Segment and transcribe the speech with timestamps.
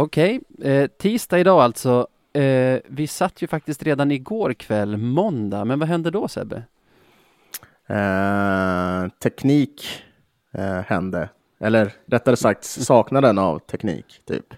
[0.00, 2.06] Okej, eh, tisdag idag alltså.
[2.32, 6.62] Eh, vi satt ju faktiskt redan igår kväll, måndag, men vad hände då Sebbe?
[7.86, 10.02] Eh, teknik
[10.52, 11.28] eh, hände,
[11.60, 14.22] eller rättare sagt saknaden av teknik.
[14.26, 14.54] Typ.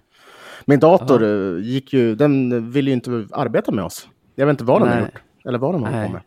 [0.64, 4.08] Min dator eh, gick ju, den ville ju inte arbeta med oss.
[4.34, 6.22] Jag vet inte vad den har gjort, eller vad den håller på med.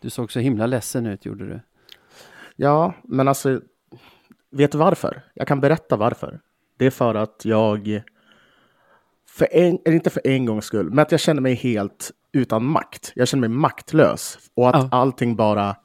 [0.00, 1.60] Du såg så himla ledsen ut, gjorde du?
[2.56, 3.60] Ja, men alltså,
[4.50, 5.22] vet du varför?
[5.34, 6.40] Jag kan berätta varför.
[6.76, 8.02] Det är för att jag,
[9.38, 12.64] för en, eller inte för en gångs skull, men att jag känner mig helt utan
[12.64, 13.12] makt.
[13.14, 14.88] Jag känner mig maktlös och att Ja.
[14.92, 15.76] allting bara,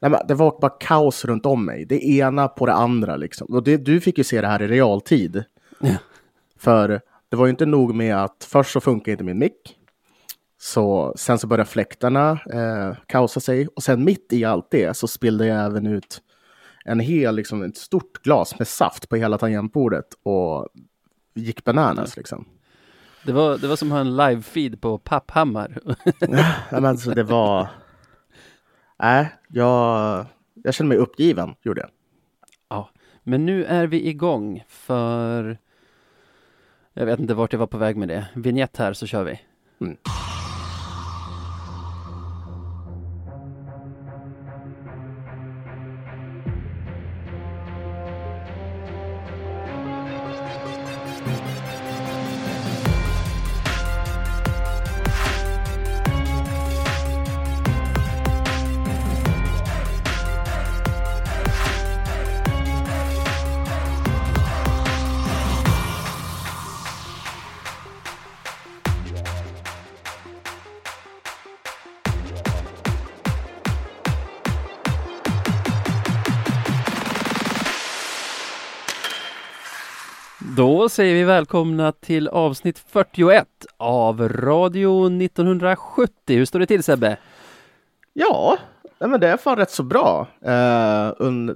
[0.00, 1.84] nej men det var bara kaos runt om mig.
[1.84, 3.46] Det ena på det andra liksom.
[3.46, 5.44] Och det, du fick ju se det här i realtid.
[5.80, 5.94] Ja.
[6.58, 9.76] För det var ju inte nog med att först så funkar inte min mick.
[10.60, 15.08] Så sen så började fläktarna eh, kaosa sig och sen mitt i allt det så
[15.08, 16.22] spillde jag även ut
[16.84, 20.68] en hel, liksom ett stort glas med saft på hela tangentbordet och
[21.34, 22.44] gick bananas liksom.
[23.24, 25.78] Det var, det var som att ha en live-feed på Papphammar.
[26.28, 27.68] Nej, men alltså det var...
[28.98, 31.90] Nej, jag, jag kände mig uppgiven, gjorde jag.
[32.68, 32.90] ja,
[33.22, 35.58] men nu är vi igång för...
[36.92, 38.26] Jag vet inte vart jag var på väg med det.
[38.34, 39.40] Vignett här så kör vi.
[39.80, 39.96] Mm.
[80.92, 86.12] Säger vi välkomna till avsnitt 41 av Radio 1970.
[86.26, 87.16] Hur står det till Sebbe?
[88.12, 88.58] Ja,
[88.98, 90.26] men det är fan rätt så bra.
[90.42, 91.12] Eh,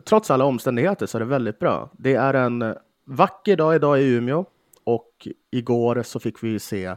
[0.08, 1.90] trots alla omständigheter så är det väldigt bra.
[1.98, 2.74] Det är en
[3.06, 4.44] vacker dag idag i Umeå
[4.84, 6.96] och igår så fick vi se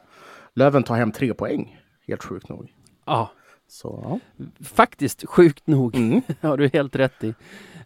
[0.55, 1.77] Löven ta hem tre poäng.
[2.07, 2.73] Helt sjukt nog.
[3.05, 3.31] Ja,
[3.69, 4.19] Så,
[4.63, 5.95] faktiskt sjukt nog.
[5.95, 6.21] Mm.
[6.41, 7.33] har du helt rätt i.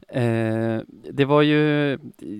[0.07, 1.97] Eh, det var ju,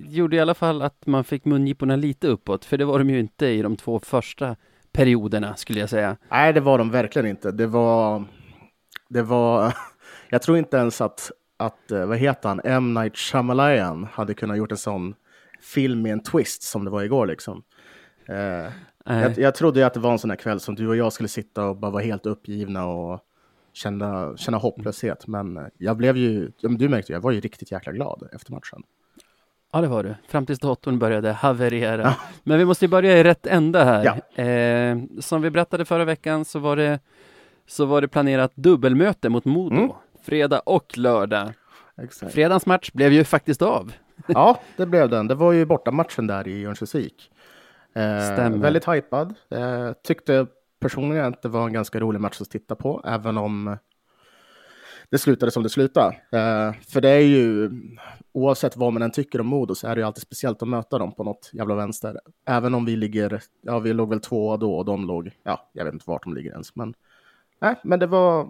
[0.08, 3.20] gjorde i alla fall att man fick mungiporna lite uppåt, för det var de ju
[3.20, 4.56] inte i de två första
[4.92, 6.16] perioderna skulle jag säga.
[6.30, 7.50] Nej, det var de verkligen inte.
[7.50, 8.24] Det var...
[9.08, 9.74] Det var...
[10.30, 12.94] Jag tror inte ens att, att eh, vad heter han, M.
[12.94, 15.14] Night Shyamalan hade kunnat gjort en sån
[15.60, 17.62] film med en twist som det var igår liksom.
[18.28, 18.72] Eh,
[19.04, 21.28] jag, jag trodde att det var en sån här kväll som du och jag skulle
[21.28, 23.20] sitta och bara vara helt uppgivna och
[23.74, 25.26] känna, känna hopplöshet.
[25.26, 28.82] Men jag blev ju, ja, du märkte jag var ju riktigt jäkla glad efter matchen.
[29.72, 30.14] Ja, det var du.
[30.28, 32.14] Fram tills datorn började haverera.
[32.42, 34.06] Men vi måste börja i rätt ända här.
[34.40, 36.98] Eh, som vi berättade förra veckan så var det,
[37.66, 39.76] så var det planerat dubbelmöte mot Modo.
[39.76, 39.90] Mm.
[40.22, 41.52] Fredag och lördag.
[42.02, 42.32] Exakt.
[42.32, 43.92] Fredagens match blev ju faktiskt av.
[44.26, 45.26] Ja, det blev den.
[45.26, 47.30] Det var ju bortamatchen där i Örnsköldsvik.
[47.94, 49.34] Eh, väldigt hypad.
[49.50, 50.46] Eh, tyckte
[50.84, 53.76] personligen att det var en ganska rolig match att titta på, även om
[55.10, 56.16] det slutade som det slutade.
[56.16, 57.70] Eh, för det är ju,
[58.32, 60.98] oavsett vad man än tycker om Modo, så är det ju alltid speciellt att möta
[60.98, 62.20] dem på något jävla vänster.
[62.46, 65.84] Även om vi ligger, ja vi låg väl tvåa då och de låg, ja jag
[65.84, 66.76] vet inte vart de ligger ens.
[66.76, 66.94] Men,
[67.60, 68.48] nej, men det var,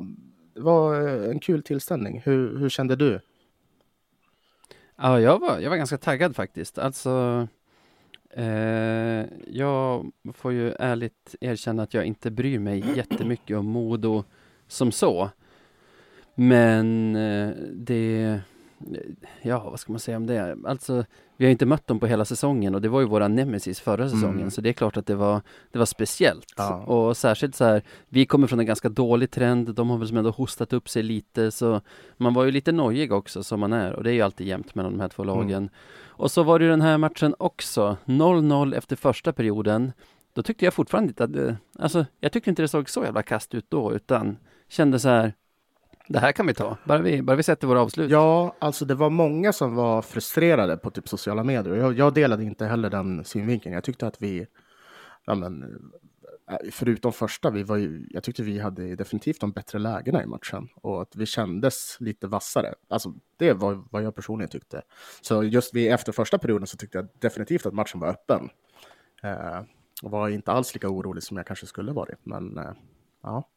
[0.55, 2.23] det var eh, en kul tillställning.
[2.25, 3.21] Hur, hur kände du?
[4.97, 6.79] Ja, jag var, jag var ganska taggad faktiskt.
[6.79, 7.49] Alltså,
[8.37, 14.25] eh, jag får ju ärligt erkänna att jag inte bryr mig jättemycket om Modo
[14.69, 15.31] som så.
[16.35, 18.41] Men eh, det,
[19.43, 20.57] ja vad ska man säga om det?
[20.65, 21.05] Alltså,
[21.37, 24.11] vi har inte mött dem på hela säsongen och det var ju våra nemesis förra
[24.11, 24.51] säsongen, Mm.
[24.51, 25.41] så det är klart att det var,
[25.73, 26.55] det var speciellt.
[26.57, 26.77] Ja.
[26.77, 30.17] Och särskilt så här, vi kommer från en ganska dålig trend, de har väl som
[30.17, 31.81] ändå hostat upp sig lite, så
[32.17, 34.75] man var ju lite nojig också som man är och det är ju alltid jämnt
[34.75, 35.71] mellan de här två lagen.
[36.17, 39.93] Och så var det ju den här matchen också, 0-0 efter första perioden.
[40.33, 43.23] Då tyckte jag fortfarande inte att det, alltså jag tyckte inte det såg så jävla
[43.23, 44.37] kast ut då, utan
[44.69, 45.33] kände så här,
[46.09, 48.11] det här kan vi ta, bara vi, bara vi sätter våra avslut.
[48.11, 51.75] Ja, alltså det var många som var frustrerade på typ sociala medier.
[51.75, 53.75] Jag, jag delade inte heller den synvinkeln.
[53.75, 54.47] Jag tyckte att vi,
[55.25, 55.63] ja men,
[56.51, 60.27] eh, förutom första, vi var ju, jag tyckte vi hade definitivt de bättre lägena i
[60.27, 60.69] matchen.
[60.75, 62.75] Och att vi kändes lite vassare.
[62.89, 64.83] Alltså det var vad jag personligen tyckte.
[65.21, 68.49] Så just vid efter första perioden så tyckte jag definitivt att matchen var öppen.
[69.23, 69.63] Eh,
[70.03, 72.19] och var inte alls lika orolig som jag kanske skulle varit.
[72.23, 72.73] Men eh,
[73.23, 73.49] ja.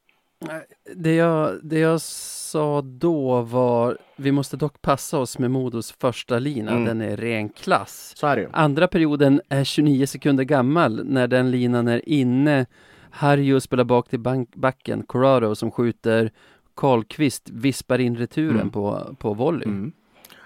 [0.95, 6.39] Det jag, det jag sa då var, vi måste dock passa oss med Modos första
[6.39, 6.85] lina, Mm.
[6.85, 8.15] den är ren klass.
[8.23, 8.49] Är.
[8.53, 12.65] Andra perioden är 29 sekunder gammal när den linan är inne.
[13.09, 16.31] Harjo spelar bak till bank, backen, Corrado som skjuter,
[16.75, 18.69] Karlqvist vispar in returen Mm.
[18.71, 19.67] på, på volley.
[19.67, 19.91] Mm.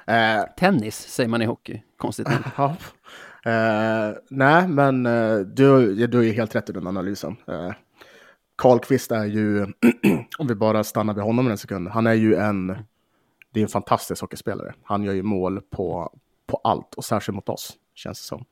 [0.07, 2.27] Eh, Tennis säger man i hockey, konstigt
[2.57, 2.69] nog.
[3.45, 7.35] Eh, nej, men eh, du, du är helt rätt i den analysen.
[7.47, 7.71] Eh,
[8.61, 9.63] Karlqvist är ju,
[10.37, 12.67] om vi bara stannar vid honom en sekund, han är ju en,
[13.51, 14.73] det är en fantastisk hockeyspelare.
[14.83, 16.13] Han gör ju mål på,
[16.47, 18.45] på allt och särskilt mot oss, känns det som.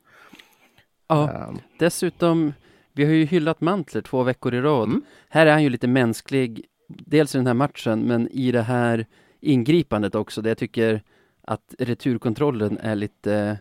[1.08, 2.52] Ja, Eh, dessutom,
[2.92, 4.88] vi har ju hyllat Mantler två veckor i rad.
[4.88, 5.02] Mm.
[5.28, 9.06] Här är han ju lite mänsklig, dels i den här matchen, men i det här
[9.40, 11.02] ingripandet också, där jag tycker
[11.42, 13.58] att returkontrollen är lite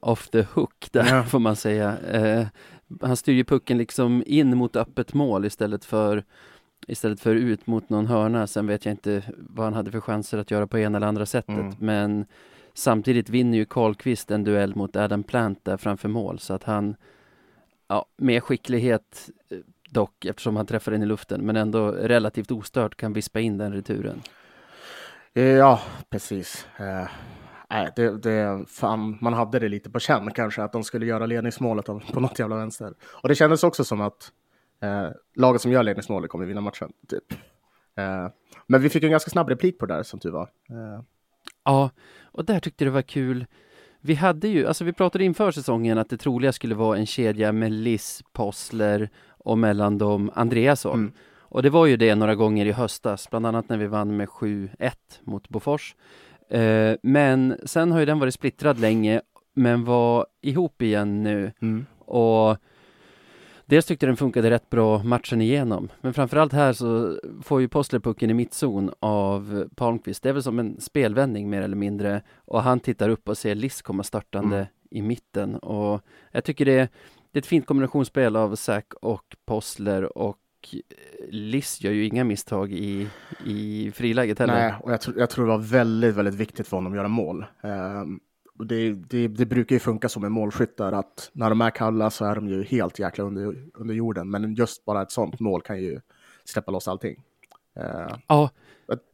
[0.00, 1.24] off the hook där, Ja.
[1.24, 1.98] får man säga.
[1.98, 2.46] Eh,
[3.00, 6.24] han styr ju pucken liksom in mot öppet mål istället för
[6.86, 8.46] istället för ut mot någon hörna.
[8.46, 11.26] Sen vet jag inte vad han hade för chanser att göra på ena eller andra
[11.26, 11.74] sättet, Mm.
[11.78, 12.26] men
[12.74, 16.96] samtidigt vinner ju Karlqvist en duell mot Adam Plant där framför mål, så att han
[17.88, 19.58] ja, med skicklighet eh,
[19.90, 23.72] dock, eftersom han träffar den i luften, men ändå relativt ostört kan vispa in den
[23.72, 24.22] returen.
[25.32, 26.66] Ja, precis.
[27.70, 31.26] Nej, det, det, fan, man hade det lite på känn kanske, att de skulle göra
[31.26, 32.94] ledningsmålet på något jävla vänster.
[33.22, 34.32] Och det kändes också som att
[34.82, 37.32] eh, laget som gör ledningsmålet kommer vinna matchen, typ.
[37.96, 38.28] Eh,
[38.66, 40.42] men vi fick en ganska snabb replik på det där, som tur var.
[40.70, 41.02] Eh,
[41.64, 41.90] Ja,
[42.22, 43.46] och där tyckte det var kul.
[44.00, 47.52] Vi hade ju, alltså vi pratade inför säsongen att det troliga skulle vara en kedja
[47.52, 50.98] med Liss, Possler och mellan dem Andreasson.
[50.98, 51.12] Mm.
[51.40, 54.28] Och det var ju det några gånger i höstas, bland annat när vi vann med
[54.28, 54.92] 7-1
[55.24, 55.94] mot Bofors.
[56.50, 59.20] Eh, men sen har ju den varit splittrad länge,
[59.54, 61.52] men var ihop igen nu.
[61.62, 61.86] mm.
[61.98, 62.56] Och
[63.66, 65.88] dels tyckte den funkade rätt bra matchen igenom.
[66.00, 70.22] Men framförallt här så får ju Postler pucken i mittzon av Palmqvist.
[70.22, 72.22] Det är väl som en spelvändning mer eller mindre.
[72.36, 74.66] Och han tittar upp och ser Liss komma startande Mm.
[74.90, 75.56] i mitten.
[75.56, 76.00] Och
[76.32, 76.88] jag tycker det,
[77.32, 80.36] det är ett fint kombinationsspel av Sack och Postler och
[80.72, 80.80] Eh,
[81.30, 83.08] Liss gör ju inga misstag i,
[83.46, 84.54] i friläget heller.
[84.54, 87.08] Nej, och jag, tr- jag tror det var väldigt, väldigt viktigt för honom att göra
[87.08, 87.44] mål.
[87.62, 88.04] Eh,
[88.58, 92.10] och det, det, det brukar ju funka som med målskyttar, att när de är kalla
[92.10, 94.30] så är de ju helt jäkla under, under jorden.
[94.30, 96.00] Men just bara ett sånt mål kan ju
[96.44, 97.22] släppa loss allting.
[98.26, 98.50] Ja,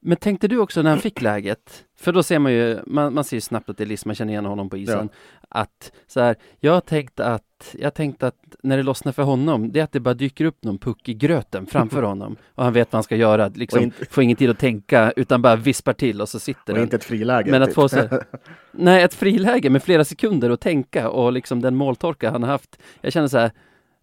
[0.01, 3.25] men tänkte du också när han fick läget, för då ser man ju, man, man
[3.25, 5.09] ser ju snabbt att det är Liss, man känner igen honom på isen,
[5.49, 9.81] att så här, jag tänkte att, jag tänkte att när det lossnar för honom, det
[9.81, 12.93] är att det bara dyker upp någon puck i gröten framför honom och han vet
[12.93, 16.21] vad han ska göra, liksom, inte- får ingen tid att tänka utan bara vispar till
[16.21, 16.83] och så sitter och den.
[16.83, 17.51] inte ett friläge.
[17.51, 17.75] Men att typ.
[17.75, 18.09] få så
[18.73, 22.79] Nej, ett friläge med flera sekunder att tänka och liksom den måltorka han har haft.
[23.01, 23.51] Jag känner så här,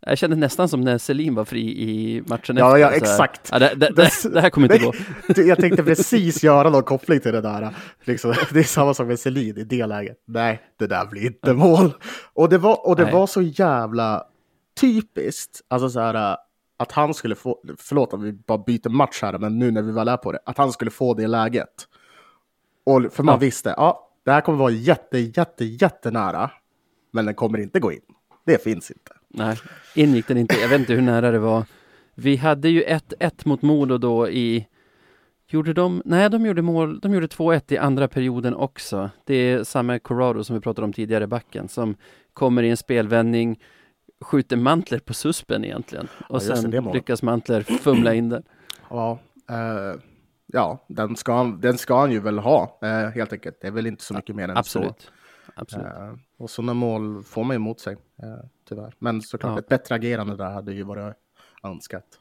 [0.06, 2.78] jag kände nästan som när Selin var fri i matchen Ja, efter.
[2.82, 3.50] ja, exakt.
[3.52, 4.94] Ja, det, det, det, det här kommer inte gå.
[5.42, 7.76] jag tänkte precis göra någon koppling till det där.
[8.04, 10.18] Liksom, det är samma sak med Selin i det läget.
[10.28, 11.94] Nej, det där blir inte mål.
[12.34, 13.14] Och det var, och det Nej.
[13.14, 14.24] var så jävla
[14.82, 15.62] typiskt.
[15.68, 16.38] Alltså så här,
[16.78, 19.92] att han skulle få, förlåt om vi bara byter match här, men nu när vi
[19.92, 21.70] väl är på det, att han skulle få det läget.
[22.86, 23.38] Och för man Ja.
[23.40, 26.52] visste, ja, det här kommer vara jätte, jätte, jättenära,
[27.14, 28.02] men den kommer inte gå in.
[28.46, 29.12] Det finns inte.
[29.34, 29.58] Nej,
[29.96, 30.56] in gick den inte.
[30.56, 31.66] Jag vet inte hur nära det var.
[32.16, 34.68] Vi hade ju 1-1 mot Modo då i...
[35.48, 36.02] Gjorde de?
[36.06, 37.00] Nej, de gjorde mål.
[37.00, 39.10] De gjorde 2-1 i andra perioden också.
[39.26, 41.96] Det är samma Corrado som vi pratade om tidigare, backen, som
[42.34, 43.60] kommer i en spelvändning,
[44.22, 46.08] skjuter Mantler på suspen egentligen.
[46.30, 48.44] Och det, sen det lyckas Mantler fumla in den.
[48.90, 50.00] Ja, eh,
[50.46, 53.58] ja den, ska han, den ska han ju väl ha, eh, helt enkelt.
[53.62, 54.96] Det är väl inte så mycket mer än så.
[55.56, 55.86] Absolut.
[55.88, 57.94] Eh, och sådana mål får man ju emot sig,
[58.24, 58.94] eh, tyvärr.
[59.00, 59.60] Men såklart, Ja.
[59.60, 61.16] ett bättre agerande där hade ju varit
[61.64, 62.20] önskat.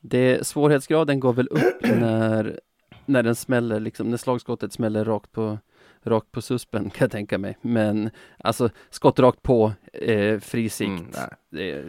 [0.00, 2.60] Det, svårighetsgraden går väl upp när,
[3.06, 5.58] när den smäller, liksom, när slagskottet smäller rakt på,
[6.02, 7.58] rakt på suspen kan jag tänka mig.
[7.60, 10.90] Men alltså skott rakt på, eh, fri sikt.
[10.90, 11.10] Mm,
[11.50, 11.84] det,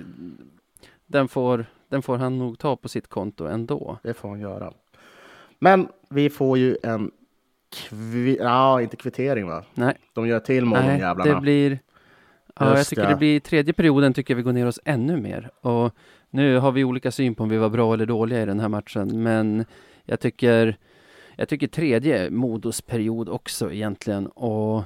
[1.05, 3.97] den, får, den får han nog ta på sitt konto ändå.
[4.03, 4.73] det får han göra.
[5.59, 7.11] Men vi får ju en
[7.69, 8.37] kvi...
[8.39, 9.63] Ja, inte kvittering va?
[9.73, 11.33] Nej, De gör till mål de nej jävlarna.
[11.35, 11.79] det blir
[12.59, 13.09] Ja, jag tycker det.
[13.09, 15.49] det blir tredje perioden tycker jag vi går ner oss ännu mer.
[15.61, 15.95] Och
[16.29, 18.67] nu har vi olika syn på om vi var bra eller dåliga i den här
[18.69, 19.65] matchen, men
[20.05, 20.77] jag tycker
[21.35, 24.83] jag tycker tredje Modos period också egentligen och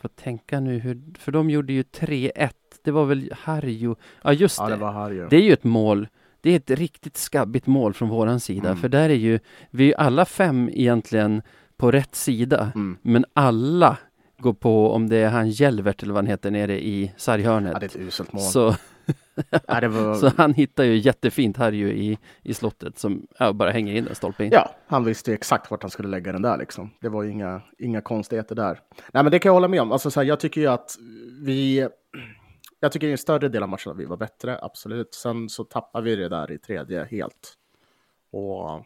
[0.00, 2.50] får tänka nu hur, för de gjorde ju 3-1.
[2.84, 5.14] Det var väl Harjo, ja just Ja, det.
[5.14, 5.26] det.
[5.28, 6.08] Det är ju ett mål.
[6.40, 8.80] Det är ett riktigt skabbigt mål från våran sida, Mm.
[8.80, 9.38] för där är ju
[9.70, 11.42] vi är alla fem egentligen
[11.76, 12.96] på rätt sida, Mm.
[13.02, 13.98] men alla
[14.38, 17.72] gå på om det är han Jelvert eller vad han heter nere i sarghörnet.
[17.72, 18.42] Ja, det är ett uselt mål.
[18.42, 18.74] Så,
[19.66, 20.14] Ja, var...
[20.20, 24.14] så han hittar ju jättefint Harju i, i slottet som ja, bara hänger in en
[24.14, 24.50] stolpe in.
[24.52, 26.90] Ja, han visste ju exakt vart han skulle lägga den där liksom.
[27.00, 28.80] Det var ju inga, inga konstigheter där.
[29.12, 29.92] Nej, men det kan jag hålla med om.
[29.92, 30.96] Alltså, så här, jag tycker ju att
[31.42, 31.88] vi...
[32.80, 35.14] Jag tycker i en större del av matchen att vi var bättre, absolut.
[35.14, 37.52] Sen så tappar vi det där i tredje helt.
[38.32, 38.84] Och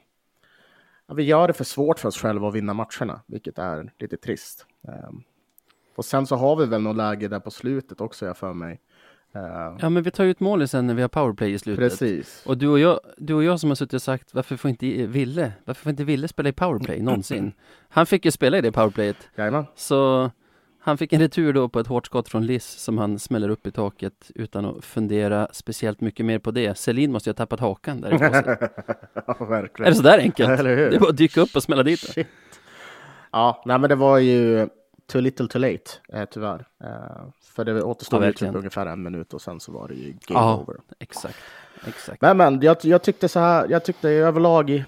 [1.09, 4.17] ja, vi gör det för svårt för oss själva att vinna matcherna, vilket är lite
[4.17, 4.67] trist.
[4.83, 5.23] Um,
[5.97, 8.81] och sen så har vi väl något läge där på slutet också, jag för mig.
[9.37, 11.91] Uh, Ja men vi tar ju ut målet sen när vi har powerplay i slutet.
[11.91, 12.43] precis.
[12.47, 14.87] Och du och, jag, du och jag som har suttit och sagt varför får inte
[15.07, 17.53] Ville, varför får inte Ville spela i powerplay någonsin?
[17.89, 19.17] Han fick ju spela i det powerplayet.
[19.37, 19.65] Jajamän.
[19.75, 20.31] Så
[20.81, 23.67] han fick en retur då på ett hårt skott från Liss som han smäller upp
[23.67, 26.79] i taket utan att fundera speciellt mycket mer på det.
[26.79, 29.93] Selin måste ju ha tappat hakan där i ja, Är verkligen.
[29.93, 30.61] det sådär enkelt?
[30.61, 30.91] Eller hur?
[30.91, 31.99] Det är bara att dyka upp och smälla dit.
[32.01, 32.27] Shit.
[33.33, 34.69] Ja, nej, men det var ju
[35.07, 36.67] too little too late, eh, tyvärr.
[36.85, 40.05] Eh, för det återstod Ja, typ ungefär en minut och sen så var det ju
[40.11, 40.57] game Ja.
[40.57, 40.77] over.
[40.99, 41.37] Exakt,
[41.87, 42.23] exakt.
[42.23, 44.85] Men, men jag, jag tyckte så här, jag tyckte överlag,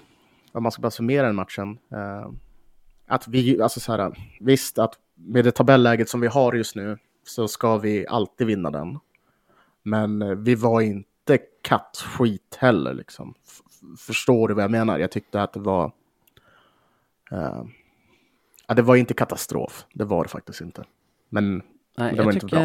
[0.51, 2.29] om man ska bara summera den matchen, eh,
[3.07, 4.93] att vi, alltså så här, visst att
[5.25, 8.99] med det tabelläget som vi har just nu så ska vi alltid vinna den.
[9.83, 13.33] Men eh, vi var inte kattskit heller liksom.
[13.47, 13.61] F-
[13.99, 14.99] förstår du vad jag menar?
[14.99, 15.91] Jag tyckte att det var...
[17.31, 17.63] eh,
[18.67, 19.85] ja, det var inte katastrof.
[19.93, 20.83] Det var det faktiskt inte.
[21.29, 21.63] Men
[21.97, 22.59] Nej, det var jag inte bra.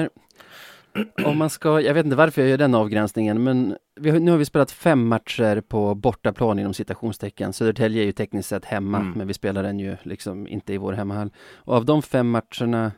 [1.25, 4.39] Om man ska, jag vet inte varför jag gör den avgränsningen, men vi, nu har
[4.39, 7.53] vi spelat fem matcher på bortaplan inom citationstecken.
[7.53, 9.13] Södertälje är ju tekniskt sett hemma, Mm.
[9.19, 11.31] men vi spelar den ju liksom inte i vår hemmahall.
[11.55, 12.93] Och av de fem matcherna,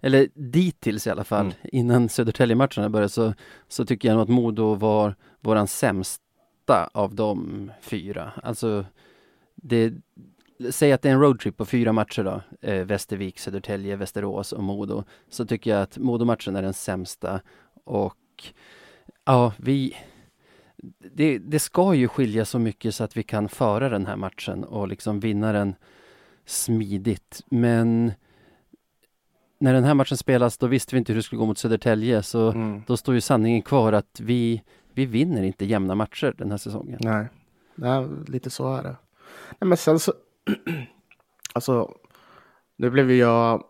[0.00, 1.54] eller dittills i alla fall, Mm.
[1.64, 3.34] innan Södertälje-matcherna började, så,
[3.68, 8.32] så tycker jag nog att Modo var våran sämsta av de fyra.
[8.42, 8.84] Alltså,
[9.54, 9.92] det,
[10.70, 14.62] säg att det är en roadtrip på fyra matcher då, eh, Västervik, Södertälje, Västerås och
[14.62, 17.40] Modo, så tycker jag att Modo-matchen är den sämsta
[17.84, 18.16] och
[19.24, 19.96] ja, vi
[21.12, 24.64] det, det ska ju skilja så mycket så att vi kan föra den här matchen
[24.64, 25.74] och liksom vinna den
[26.46, 27.42] smidigt.
[27.50, 28.12] Men
[29.58, 32.22] när den här matchen spelas, då visste vi inte hur det skulle gå mot Södertälje,
[32.22, 32.82] så Mm.
[32.86, 34.62] då står ju sanningen kvar att vi,
[34.92, 36.98] vi vinner inte jämna matcher den här säsongen.
[37.02, 37.28] Nej.
[37.74, 38.96] Nej, lite så är det.
[39.58, 40.12] Nej, men sen så...
[41.52, 41.94] alltså,
[42.76, 43.64] nu blev ju jag...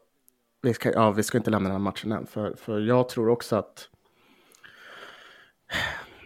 [0.62, 3.28] Vi ska, ja, vi ska inte lämna den här matchen än, för, för jag tror
[3.28, 3.88] också att...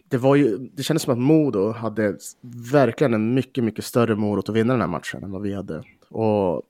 [0.08, 2.18] Det, var ju, det kändes som att Modo hade
[2.72, 5.84] verkligen en mycket, mycket större morot att vinna den här matchen än vad vi hade.
[6.08, 6.62] Och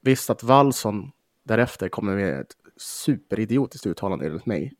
[0.00, 1.10] visst att Wallson
[1.42, 4.72] därefter kommer med ett superidiotiskt uttalande enligt mig.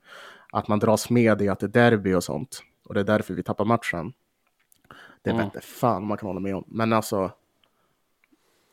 [0.52, 2.62] Att man dras med i att det är derby och sånt.
[2.84, 4.12] Och det är därför vi tappar matchen.
[5.22, 5.44] Det Mm.
[5.44, 6.64] vet inte fan man kan hålla med om.
[6.66, 7.30] Men alltså.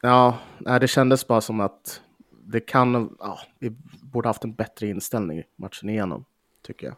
[0.02, 0.38] Ja,
[0.82, 2.02] det kändes bara som att
[2.46, 3.16] det kan.
[3.20, 3.70] Ja, vi
[4.02, 6.26] borde haft en bättre inställning matchen igenom.
[6.66, 6.96] Tycker jag.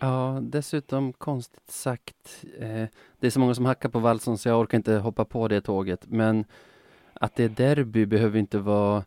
[0.00, 2.44] Ja, dessutom konstigt sagt.
[2.58, 2.84] Eh,
[3.20, 5.60] det är så många som hackar på Wallson så jag orkar inte hoppa på det
[5.60, 6.04] tåget.
[6.08, 6.44] Men
[7.14, 9.04] att det är derby behöver inte vara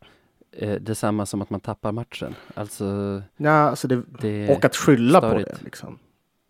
[0.52, 2.36] eh, detsamma som att man tappar matchen.
[2.54, 4.50] Alltså, Ja, alltså det, det...
[4.58, 5.50] och att skylla på störigt.
[5.60, 5.64] det.
[5.66, 6.00] Liksom.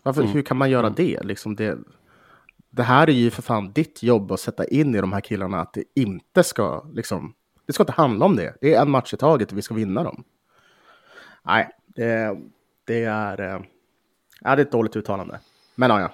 [0.03, 0.34] Varför, Mm.
[0.34, 0.96] Hur kan man göra Mm.
[0.98, 1.24] det?
[1.24, 1.77] Liksom det?
[2.75, 5.62] Det här är ju för fan ditt jobb att sätta in i de här killarna
[5.62, 7.34] att det inte ska, liksom,
[7.65, 8.53] det ska inte handla om det.
[8.62, 10.24] Det är en match i taget och vi ska vinna dem.
[11.44, 12.38] Nej, det,
[12.86, 13.62] det är, eh,
[14.41, 15.39] ja, det är ett dåligt uttalande.
[15.75, 16.12] Men ja, ja.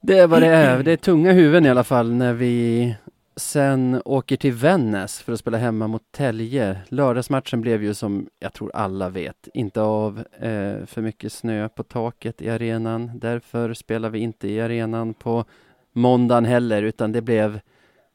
[0.00, 0.82] Det är vad det är.
[0.82, 2.96] Det är tunga huvuden i alla fall när vi
[3.38, 6.80] sen åker till Vännäs för att spela hemma mot Tälje.
[6.88, 11.82] Lördagsmatchen blev ju som jag tror alla vet inte av eh, för mycket snö på
[11.82, 13.18] taket i arenan.
[13.18, 15.44] Därför spelar vi inte i arenan på
[15.92, 17.60] måndagen heller utan det blev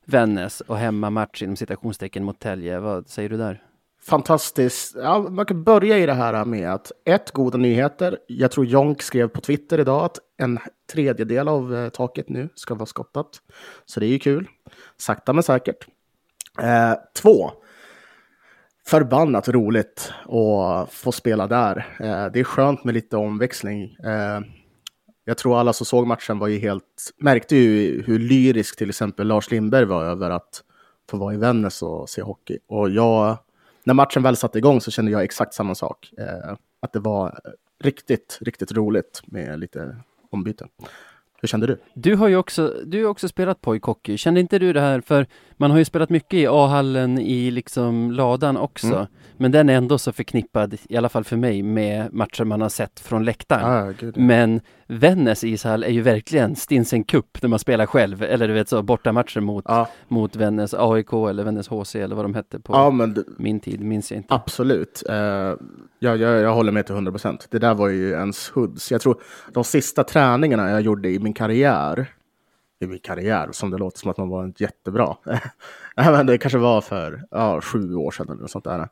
[0.05, 2.79] Vännäs och hemmamatch inom citationstecken mot Tälje.
[2.79, 3.63] Vad säger du där?
[4.09, 4.95] Fantastiskt.
[4.95, 8.17] Ja, man kan börja i det här med att ett, goda nyheter.
[8.27, 10.59] Jag tror Jonk skrev på Twitter idag att en
[10.91, 13.27] tredjedel av eh, taket nu ska vara skottat.
[13.85, 14.47] Så det är ju kul.
[14.97, 15.87] Sakta men säkert.
[16.61, 17.51] Eh, två,
[18.85, 21.97] förbannat roligt att få spela där.
[21.99, 23.83] Eh, det är skönt med lite omväxling.
[23.83, 24.39] Eh,
[25.25, 29.27] jag tror alla som såg matchen var ju helt, märkte ju hur lyrisk till exempel
[29.27, 30.63] Lars Lindberg var över att
[31.09, 32.57] få vara i Vännäs och se hockey.
[32.67, 33.37] Och jag,
[33.85, 36.13] när matchen väl satte igång så kände jag exakt samma sak.
[36.17, 37.39] Eh, att det var
[37.83, 39.95] riktigt, riktigt roligt med lite
[40.29, 40.67] ombyten.
[41.43, 41.77] Hur kände du?
[41.93, 44.17] Du har ju också, du har också spelat pojkhockey.
[44.17, 48.11] Kände inte du det här, för man har ju spelat mycket i A-hallen i liksom
[48.11, 48.87] ladan också.
[48.87, 49.05] Mm.
[49.37, 52.69] Men den är ändå så förknippad, i alla fall för mig, med matcher man har
[52.69, 53.65] sett från läktaren.
[53.65, 54.21] Ah, God, ja.
[54.21, 58.69] Men Vännäs ishall är ju verkligen Stinsen Cup när man spelar själv, eller du vet
[58.69, 59.89] så bortamatcher mot, ja.
[60.07, 63.81] mot Vännäs AIK eller Vännäs HC eller vad de hette på ja, men min tid,
[63.81, 64.33] minns jag inte.
[64.33, 65.03] Absolut.
[65.09, 65.55] Uh, ja,
[65.99, 67.47] jag, jag håller med till 100 procent.
[67.51, 68.91] Det där var ju ens hoods.
[68.91, 69.21] Jag tror
[69.53, 72.13] de sista träningarna jag gjorde i min karriär,
[72.79, 75.17] i min karriär, som det låter som att man var jättebra.
[75.95, 78.89] men det kanske var för ja, sju år sedan eller något sånt där.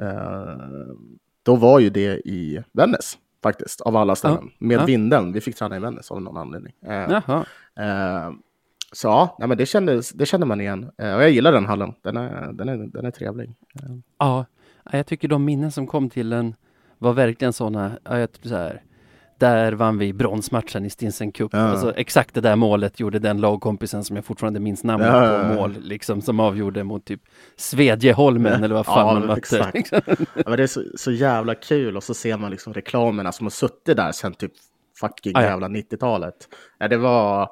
[0.00, 0.94] Uh,
[1.42, 4.38] då var ju det i Vännäs faktiskt, av alla ställen.
[4.42, 4.66] Ja.
[4.66, 4.84] Med ja.
[4.84, 5.32] vinden.
[5.32, 6.72] Vi fick träna i Vännäs av någon anledning.
[6.86, 7.10] Uh,
[7.80, 8.32] uh,
[8.92, 10.84] så ja, nej, men det, kändes, det kände man igen.
[10.84, 11.94] och jag gillar den hallen.
[12.02, 13.54] Den är, den är, den är trevlig.
[14.18, 14.44] Ja,
[14.92, 16.54] jag tycker de minnen som kom till den
[16.98, 17.98] var verkligen sådana,
[18.42, 18.82] så här,
[19.38, 21.50] där vann vi bronsmatchen i Stinsen Cup.
[21.52, 21.58] Ja.
[21.58, 25.54] Alltså, exakt det där målet gjorde den lagkompisen som jag fortfarande minns namnet ja, på
[25.54, 27.20] mål, liksom som avgjorde mot typ
[27.56, 29.70] Svedjeholmen eller vad fan man mötte.
[29.74, 30.00] Liksom.
[30.46, 33.50] men det är så, så, jävla kul och så ser man liksom reklamerna som har
[33.50, 34.52] suttit där sedan typ
[35.00, 36.48] fucking jävla 90-talet.
[36.78, 37.50] Ja, det var...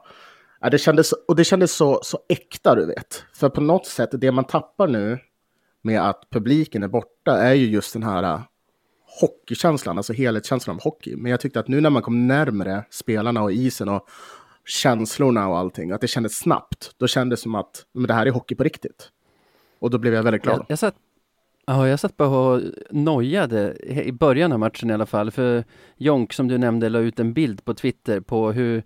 [0.60, 3.24] Ja, det kändes, och det kändes så, så äkta, du vet.
[3.34, 5.18] För på något sätt, det man tappar nu
[5.82, 8.42] med att publiken är borta är ju just den här
[9.20, 11.16] hockeykänslan, alltså helhetskänslan av hockey.
[11.16, 14.08] Men jag tyckte att nu när man kom närmre spelarna och isen och
[14.66, 16.90] känslorna och allting, att det kändes snabbt.
[16.98, 19.10] Då kändes det som att men det här är hockey på riktigt.
[19.78, 20.58] Och då blev jag väldigt glad.
[20.58, 20.94] Jag, jag satt,
[21.66, 25.64] ja, jag satt bara och nojade i början av matchen i alla fall, för
[25.96, 28.82] Jonk som du nämnde la ut en bild på Twitter på hur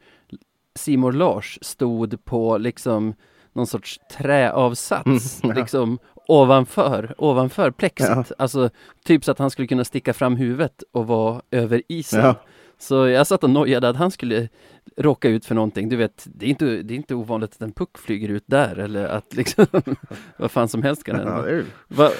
[0.75, 3.15] Simor Lars stod på liksom
[3.53, 5.63] någon sorts träavsats, mm, ja.
[5.63, 8.09] liksom ovanför, ovanför plexit.
[8.09, 8.25] Ja.
[8.39, 8.71] Alltså
[9.05, 12.25] typ så att han skulle kunna sticka fram huvudet och vara över isen.
[12.25, 12.35] Ja.
[12.79, 14.49] Så jag satt och nojade att han skulle
[14.97, 15.89] råka ut för någonting.
[15.89, 18.79] Du vet, det är inte, det är inte ovanligt att en puck flyger ut där
[18.79, 19.67] eller att liksom
[20.37, 21.37] vad fan som helst kan hända.
[21.37, 21.65] Ja, det, är...
[21.89, 22.11] Va...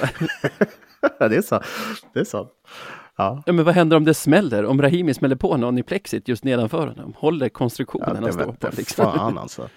[1.29, 1.61] det är så.
[2.12, 2.49] Det är så.
[3.17, 3.43] Ja.
[3.47, 3.53] ja.
[3.53, 4.65] men vad händer om det smäller?
[4.65, 7.15] Om Rahimi smäller på någon i plexit just nedanför honom?
[7.17, 8.69] Håller konstruktionen ja, han står på?
[8.77, 9.05] Liksom.
[9.05, 9.69] Fan alltså.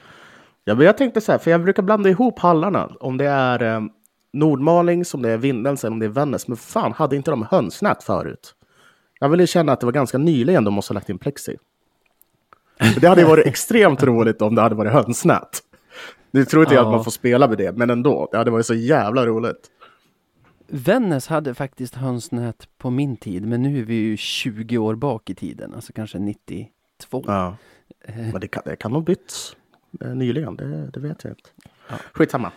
[0.64, 2.92] Ja, men jag tänkte så här, för jag brukar blanda ihop hallarna.
[3.00, 3.82] Om det är eh,
[4.34, 6.48] Nordmaling, som det är Vindeln, om det är Vännäs.
[6.48, 8.56] Men fan, hade inte de hönsnät förut?
[9.20, 11.58] Jag ville känna att det var ganska nyligen de måste ha lagt in plexi.
[13.02, 15.60] Det hade varit extremt roligt om det hade varit hönsnät.
[16.32, 18.30] Nu tror inte jag att man får spela med det, men ändå.
[18.32, 19.70] Det hade varit så jävla roligt.
[20.68, 25.30] Vännäs hade faktiskt hönsnät på min tid, men nu är vi ju 20 år bak
[25.30, 27.24] i tiden, alltså kanske 92.
[27.28, 27.56] Ja.
[28.08, 29.56] Men det kan, det kan ha bytts
[30.02, 31.50] eh, nyligen, det, det vet jag inte.
[31.89, 31.96] Ja.
[32.13, 32.52] Skitsamma.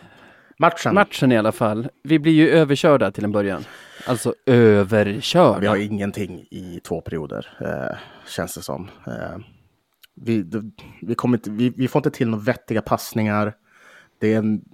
[0.56, 0.94] Matchen.
[0.94, 1.88] Matchen i alla fall.
[2.02, 3.64] Vi blir ju överkörda till en början.
[4.06, 5.58] Alltså överkörda.
[5.58, 8.90] Vi har ingenting i två perioder, eh, känns det som.
[9.06, 9.38] Eh,
[10.14, 10.44] vi,
[11.02, 13.54] vi, kommer inte, vi, vi, får inte till några vettiga passningar.
[14.18, 14.64] Det är en,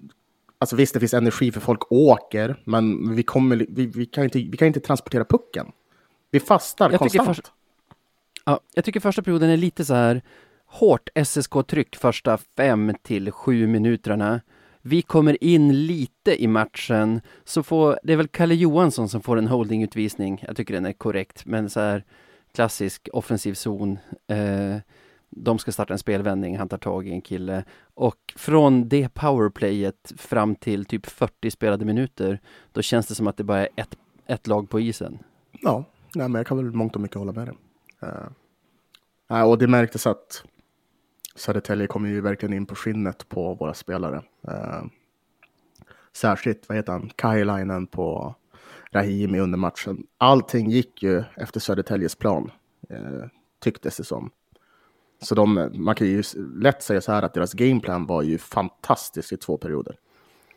[0.58, 4.38] alltså visst, det finns energi för folk åker, men vi, kommer, vi, vi, kan, inte,
[4.38, 5.66] vi kan inte transportera pucken.
[6.30, 7.28] Vi fastar jag konstant.
[7.28, 7.52] Först,
[8.44, 10.22] ja, jag tycker första perioden är lite så här
[10.66, 14.40] hårt SSK-tryck första fem till sju minuterna
[14.82, 19.36] vi kommer in lite i matchen, så får, det är väl Kalle Johansson som får
[19.36, 20.44] en holdingutvisning.
[20.46, 22.04] Jag tycker den är korrekt, men så här
[22.54, 23.98] klassisk offensiv zon.
[24.26, 24.76] Eh,
[25.30, 27.64] de ska starta en spelvändning, han tar tag i en kille.
[27.94, 32.40] Och från det powerplayet fram till typ 40 spelade minuter,
[32.72, 35.18] då känns det som att det bara är ett, ett lag på isen.
[35.52, 37.56] Ja, nej, men jag kan väl mångt och mycket hålla med dig.
[39.30, 40.44] Uh, och det märktes att
[41.40, 44.22] Södertälje kommer ju verkligen in på skinnet på våra spelare.
[44.48, 44.82] Eh,
[46.12, 48.34] särskilt, vad heter han, Kailainen på
[48.92, 50.06] Rahimi under matchen.
[50.18, 52.50] Allting gick ju efter Södertäljes plan,
[52.88, 53.26] eh,
[53.60, 54.30] tycktes det som.
[55.22, 56.22] Så de, man kan ju
[56.56, 59.96] lätt säga så här att deras gameplan var ju fantastisk i två perioder.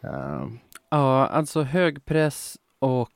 [0.03, 0.47] Uh,
[0.89, 3.09] ja, alltså hög press och...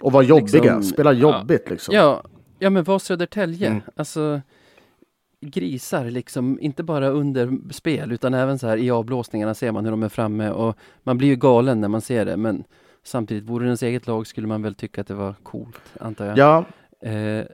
[0.00, 1.94] Och var jobbiga, liksom, spela jobbigt ja, liksom.
[1.94, 2.24] Ja,
[2.58, 3.68] ja men var Södertälje.
[3.68, 3.82] Mm.
[3.96, 4.40] Alltså,
[5.50, 9.90] grisar liksom, inte bara under spel utan även så här i avblåsningarna ser man hur
[9.90, 12.64] de är framme och man blir ju galen när man ser det men
[13.02, 16.26] samtidigt, vore det ens eget lag skulle man väl tycka att det var coolt, antar
[16.26, 16.38] jag.
[16.38, 16.64] Ja.
[17.08, 17.44] Eh,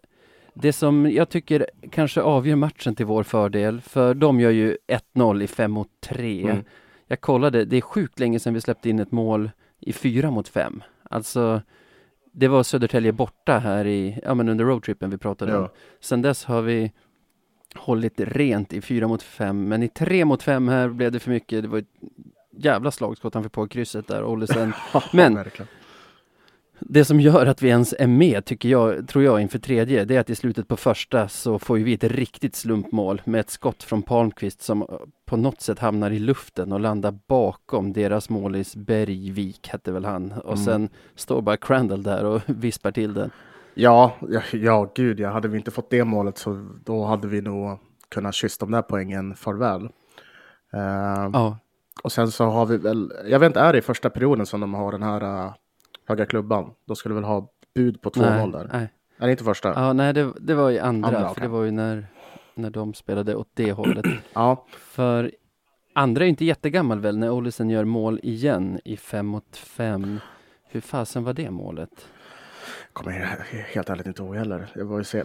[0.55, 4.77] det som jag tycker kanske avgör matchen till vår fördel, för de gör ju
[5.15, 6.43] 1-0 i 5 mot 3.
[6.43, 6.65] Mm.
[7.07, 9.51] Jag kollade, det är sjukt länge sedan vi släppte in ett mål
[9.81, 10.83] i 4 mot 5.
[11.03, 11.63] Alltså,
[12.33, 15.59] det var Södertälje borta här i, ja men under roadtrippen vi pratade ja.
[15.59, 15.69] om.
[16.01, 16.93] Sen dess har vi
[17.77, 21.31] hållit rent i fyra mot fem, men i tre mot fem här blev det för
[21.31, 21.63] mycket.
[21.63, 21.87] Det var ett
[22.57, 24.73] jävla slagskott han fick på krysset där, Ollesen.
[25.13, 25.39] men
[26.89, 30.17] det som gör att vi ens är med, tycker jag, tror jag, inför tredje, det
[30.17, 33.83] är att i slutet på första så får vi ett riktigt slumpmål med ett skott
[33.83, 34.87] från Palmqvist som
[35.25, 40.33] på något sätt hamnar i luften och landar bakom deras målis Bergvik, hette väl han.
[40.33, 40.65] Och mm.
[40.65, 43.31] sen står bara Crandall där och vispar till den.
[43.75, 45.31] Ja, ja, ja, gud ja.
[45.31, 48.83] Hade vi inte fått det målet så då hade vi nog kunnat kyssa de där
[48.83, 49.83] poängen farväl.
[50.75, 51.59] Uh, ja.
[52.03, 54.61] Och sen så har vi väl, jag vet inte, är det i första perioden som
[54.61, 55.53] de har den här uh,
[56.09, 56.71] höga klubban?
[56.85, 58.71] De skulle väl ha bud på 2-0 där?
[58.73, 58.89] Nej.
[59.19, 59.69] Är det inte första?
[59.69, 61.43] Ja, nej, det, det var i andra, andra för okay.
[61.43, 62.07] det var ju när,
[62.55, 64.05] när de spelade åt det hållet.
[64.33, 64.67] ja.
[64.71, 65.33] För
[65.93, 70.21] andra är inte jättegammal väl, när Olsen gör mål igen i 5 mot 5.
[70.69, 72.09] Hur fasen var det målet?
[72.93, 73.13] Kommer
[73.75, 74.69] helt ärligt inte ihåg heller.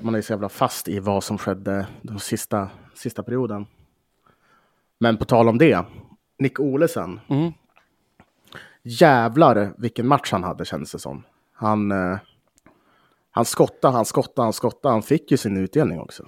[0.01, 3.65] man är så jävla fast i vad som skedde den sista, sista perioden.
[4.99, 5.85] Men på tal om det,
[6.39, 7.19] Nick Olesen.
[7.29, 7.53] Mm.
[8.83, 11.23] Jävlar vilken match han hade kändes det som.
[11.53, 12.17] Han, eh,
[13.31, 14.93] han skottade, han skottade, han skottade.
[14.93, 16.27] Han fick ju sin utdelning också.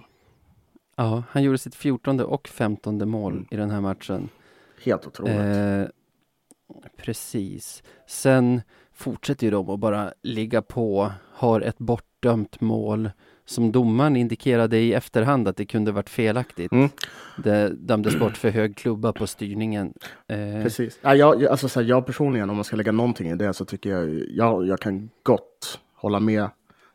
[0.95, 3.47] Ja, han gjorde sitt 14 och 15 mål mm.
[3.52, 4.30] i den här matchen.
[4.84, 5.36] Helt otroligt.
[5.36, 5.86] Eh,
[6.97, 7.84] precis.
[8.08, 8.62] Sen
[9.00, 13.10] fortsätter ju de att bara ligga på, har ett bortdömt mål
[13.46, 16.72] som domaren indikerade i efterhand att det kunde varit felaktigt.
[16.72, 16.90] Mm.
[17.44, 19.94] Det dömdes bort för hög klubba på styrningen.
[20.28, 20.64] Eh.
[20.64, 21.00] Precis.
[21.02, 23.66] Ja, jag, alltså, så här, jag personligen, om man ska lägga någonting i det, så
[23.66, 26.50] tycker jag, jag, jag kan gott hålla med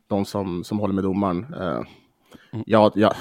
[0.06, 1.54] de som, som håller med domaren.
[1.60, 1.82] Eh,
[2.52, 2.64] mm.
[2.66, 3.14] jag, jag,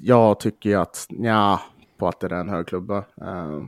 [0.00, 1.60] jag tycker att, ja,
[1.96, 2.98] på att det är en hög klubba.
[2.98, 3.62] Eh,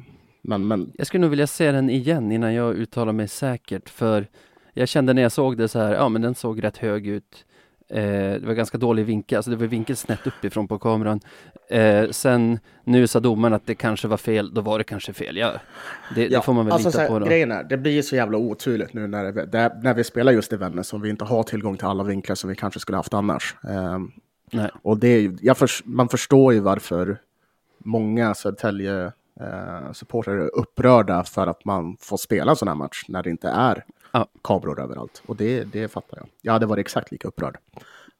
[0.45, 0.93] men, men...
[0.95, 4.27] Jag skulle nog vilja se den igen innan jag uttalar mig säkert, för
[4.73, 7.45] jag kände när jag såg det så här, ja men den såg rätt hög ut.
[7.89, 11.21] Eh, det var ganska dålig vinkel, alltså det var vinkel snett uppifrån på kameran.
[11.71, 15.37] Eh, sen nu sa domaren att det kanske var fel, då var det kanske fel.
[15.37, 15.53] Ja,
[16.15, 17.27] det, ja, det får man väl alltså, lita här, på då.
[17.27, 20.57] Grejen är, det blir så jävla oturligt nu när, det, när vi spelar just i
[20.57, 23.57] Vännäs som vi inte har tillgång till alla vinklar som vi kanske skulle haft annars.
[23.69, 23.99] Eh,
[24.53, 24.71] Nej.
[24.83, 27.19] Och det, jag för, man förstår ju varför
[27.79, 33.05] många Södertälje eh, supportrar är upprörda för att man får spela en sån här match
[33.09, 34.27] när det inte är ja.
[34.43, 35.23] kameror överallt.
[35.27, 36.27] Och det, det fattar jag.
[36.43, 37.59] Jag hade varit exakt lika upprörd.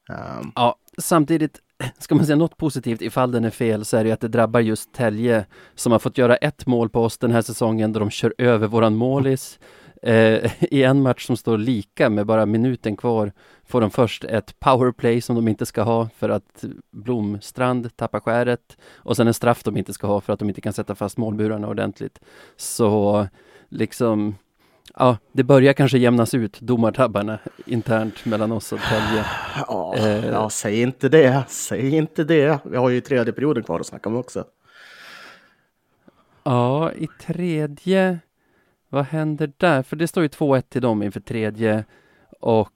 [0.09, 0.51] Um.
[0.55, 1.61] Ja, samtidigt
[1.97, 4.59] ska man säga något positivt ifall den är fel så är det att det drabbar
[4.59, 8.09] just Tälje som har fått göra ett mål på oss den här säsongen då de
[8.09, 9.59] kör över våran målis.
[10.01, 13.31] Eh, I en match som står lika med bara minuten kvar
[13.67, 18.77] får de först ett powerplay som de inte ska ha för att Blomstrand tappar skäret
[18.93, 21.17] och sen en straff de inte ska ha för att de inte kan sätta fast
[21.17, 22.19] målburarna ordentligt.
[22.55, 23.27] Så
[23.69, 24.35] liksom
[24.97, 29.25] Ja, det börjar kanske jämnas ut, domartabbarna internt mellan oss och Tälje.
[29.67, 30.25] Ja, eh.
[30.25, 32.59] ja, säg inte det, säg inte det.
[32.65, 34.43] Vi har ju tredje perioden kvar att snacka om också.
[36.43, 38.19] Ja, i tredje,
[38.89, 39.83] vad händer där?
[39.83, 41.85] För det står ju 2-1 till dem inför tredje
[42.39, 42.74] och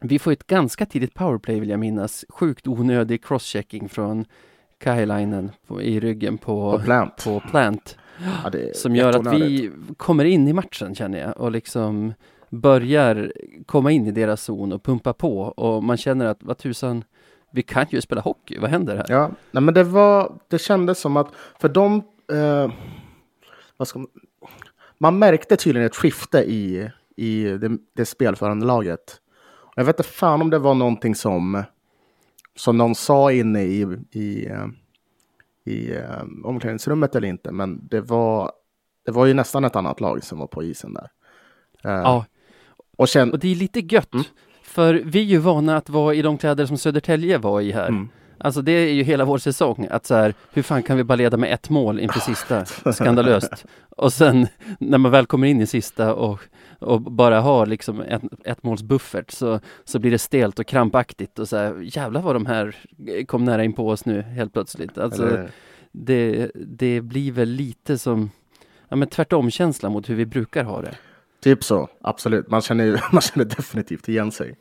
[0.00, 2.24] vi får ett ganska tidigt powerplay vill jag minnas.
[2.28, 4.24] Sjukt onödig crosschecking från
[4.78, 5.50] Kailainen
[5.82, 7.24] i ryggen på, på Plant.
[7.24, 7.98] På plant.
[8.44, 12.14] Ja, som gör att vi kommer in i matchen känner jag och liksom
[12.48, 13.32] börjar
[13.66, 17.04] komma in i deras zon och pumpa på och man känner att vad tusan,
[17.50, 19.06] vi kan ju spela hockey, vad händer här?
[19.08, 21.28] Ja, nej men det var, det kändes som att
[21.60, 21.96] för de,
[22.32, 22.72] eh,
[23.76, 24.08] vad ska man,
[24.98, 29.20] man märkte tydligen ett skifte i, i det, det spelförande laget.
[29.78, 31.62] Jag vet inte fan om det var någonting som,
[32.56, 34.66] som någon sa inne i, i eh,
[35.66, 38.52] i eh, omklädningsrummet eller inte, men det var,
[39.04, 41.10] det var ju nästan ett annat lag som var på isen där.
[41.84, 42.26] Eh, ja,
[42.96, 43.32] och, känn...
[43.32, 44.26] och det är lite gött, mm.
[44.62, 47.88] för vi är ju vana att vara i de kläder som Södertälje var i här.
[47.88, 48.08] Mm.
[48.38, 51.16] Alltså det är ju hela vår säsong, att så här, hur fan kan vi bara
[51.16, 52.64] leda med ett mål inför sista?
[52.92, 53.64] Skandalöst.
[53.96, 54.46] Och sen
[54.80, 56.40] när man väl kommer in i sista och,
[56.78, 61.38] och bara har liksom ett, ett måls buffert så, så blir det stelt och krampaktigt
[61.38, 62.76] och så här, jävlar vad de här
[63.26, 64.98] kom nära in på oss nu helt plötsligt.
[64.98, 65.48] Alltså
[65.92, 68.30] det, det blir väl lite som
[68.88, 70.94] ja, men tvärtom känsla mot hur vi brukar ha det.
[71.40, 72.50] Typ så, absolut.
[72.50, 74.58] Man känner, man känner definitivt igen sig.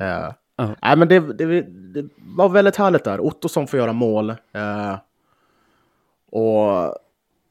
[0.00, 0.70] Uh, Uh.
[0.82, 3.20] Nej, men det, det, det, var väldigt härligt där.
[3.20, 4.30] Ottosson får göra mål.
[4.30, 4.96] Eh,
[6.30, 6.94] och,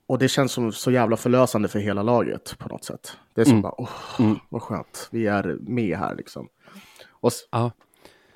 [0.08, 3.18] och det känns som så jävla förlösande för hela laget på något sätt.
[3.34, 3.62] Det är som mm.
[3.62, 4.40] bara, oh, mm.
[4.50, 6.48] vad skönt, vi är med här liksom.
[7.10, 7.70] Och, uh.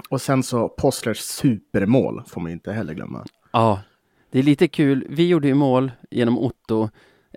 [0.09, 3.25] och sen så Postlers supermål får man inte heller glömma.
[3.51, 3.81] Ja,
[4.31, 5.07] det är lite kul.
[5.09, 6.89] Vi gjorde ju mål genom Otto.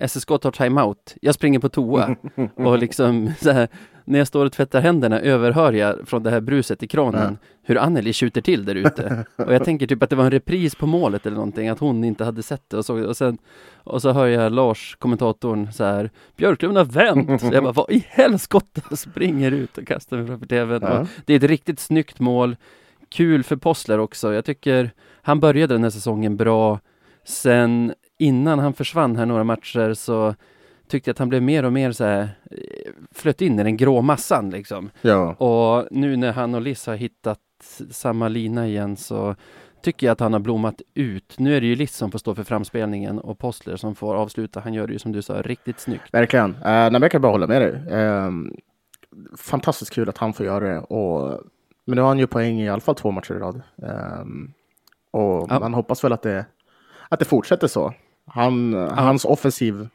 [0.09, 1.15] SSK tar timeout.
[1.23, 2.17] Jag springer på toa
[2.55, 3.69] och liksom så här,
[4.07, 7.49] när jag står och tvättar händerna överhör jag från det här bruset i kranen Ja.
[7.63, 9.25] hur Anneli skjuter till där ute.
[9.37, 12.05] och jag tänker typ att det var en repris på målet eller någonting, att hon
[12.05, 12.77] inte hade sett det.
[12.77, 13.39] Och så, och sen,
[13.85, 17.41] och så hör jag Lars, kommentatorn, så här Björklund har vänt!
[17.41, 18.97] Så jag bara, vad i helskotta?
[18.97, 20.83] Springer ut och kastar mig framför tvn.
[20.83, 21.07] Ja.
[21.25, 22.57] Det är ett riktigt snyggt mål.
[23.09, 24.35] Kul för Possler också.
[24.35, 24.91] Jag tycker
[25.23, 26.81] han började den här säsongen bra.
[27.25, 30.35] Sen innan han försvann här några matcher så
[30.89, 32.29] tyckte att han blev mer och mer så här
[33.15, 34.91] flöt in i den grå massan liksom.
[35.03, 35.35] Ja.
[35.35, 37.39] Och nu när han och Liss har hittat
[37.91, 39.35] samma lina igen så
[39.83, 41.35] tycker jag att han har blommat ut.
[41.39, 44.61] Nu är det ju Liss som får stå för framspelningen och Postler som får avsluta.
[44.61, 46.15] Han gör det ju som du sa riktigt snyggt.
[46.15, 46.51] Verkligen.
[46.55, 47.83] Uh, nej, jag kan bara hålla med dig.
[47.91, 48.53] Ehm,
[49.37, 50.79] fantastiskt kul att han får göra det.
[50.79, 51.41] Och,
[51.85, 53.63] men nu har han ju poäng i alla fall två matcher i rad.
[53.83, 54.53] Ehm,
[55.11, 55.59] och Ja.
[55.61, 56.47] man hoppas väl att det,
[57.09, 57.95] att det fortsätter så.
[58.27, 59.89] Han, Hans offensiv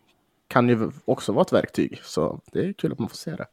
[0.52, 2.00] kan ju också vara ett verktyg.
[2.04, 3.46] Så det är kul att man får se det.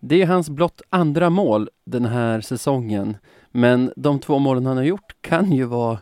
[0.00, 3.16] Det är hans blott andra mål den här säsongen.
[3.50, 5.98] Men de två målen han har gjort kan ju vara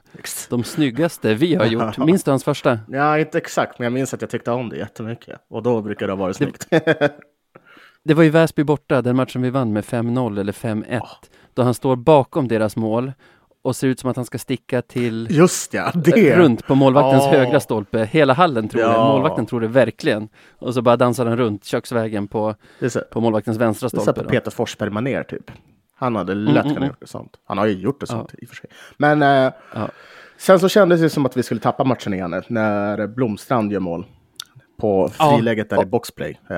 [0.51, 1.99] de snyggaste vi har gjort.
[2.07, 2.79] Minns du hans första?
[2.89, 5.41] Ja, inte exakt, men jag minns att jag tyckte om det jättemycket.
[5.49, 6.67] Och då brukar det ha varit snyggt.
[8.05, 11.01] Det var ju Väsby borta, den matchen vi vann med 5-0 eller 5-1.
[11.55, 13.13] Då han står bakom deras mål
[13.63, 16.37] och ser ut som att han ska sticka till Just ja, det!
[16.37, 17.31] runt på målvaktens Ja.
[17.39, 18.05] högra stolpe.
[18.05, 18.87] Hela hallen tror det.
[18.89, 19.13] Ja.
[19.13, 20.29] Målvakten tror det verkligen.
[20.59, 23.99] Och så bara dansar han runt köksvägen på, Det så, på målvaktens vänstra det är
[23.99, 24.23] så stolpe.
[24.25, 24.29] på.
[24.29, 25.51] Peter Forsberg manér typ.
[25.97, 26.89] Han hade lätt mm, kunnat mm.
[26.89, 27.37] gjort det sånt.
[27.45, 28.71] Han har ju gjort det sånt i och för sig.
[28.97, 29.89] Men eh, Ja.
[30.37, 34.07] sen så kändes det som att vi skulle tappa matchen igen när Blomstrand gör mål.
[34.81, 35.37] På Ja.
[35.37, 36.41] friläget där i boxplay.
[36.51, 36.57] Eh,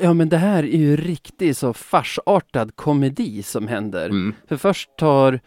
[0.00, 4.06] Ja men det här är ju riktigt så farsartad komedi som händer.
[4.06, 4.34] Mm.
[4.48, 5.40] För först tar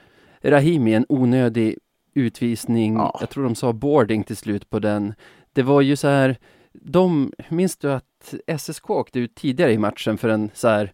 [0.47, 1.77] Rahimi en onödig
[2.15, 2.95] utvisning.
[2.95, 3.17] Ja.
[3.19, 5.13] Jag tror de sa boarding till slut på den.
[5.53, 6.38] Det var ju så här,
[6.73, 10.91] de, minns du att SSK åkte ut tidigare i matchen för en så här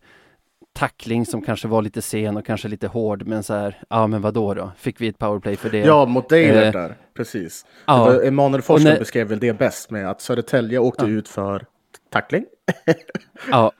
[0.74, 4.22] tackling som kanske var lite sen och kanske lite hård men så här, ja men
[4.22, 4.72] vad då då?
[4.78, 5.80] Fick vi ett powerplay för det?
[5.80, 6.96] Ja, mot Deilert Eh, där.
[7.14, 7.66] Precis.
[7.86, 8.24] ja.
[8.24, 11.10] Emanuel Forsberg när- beskrev väl det bäst med att Södertälje åkte Ja.
[11.12, 11.66] ut för
[12.10, 12.46] tackling.
[13.52, 13.72] Ja,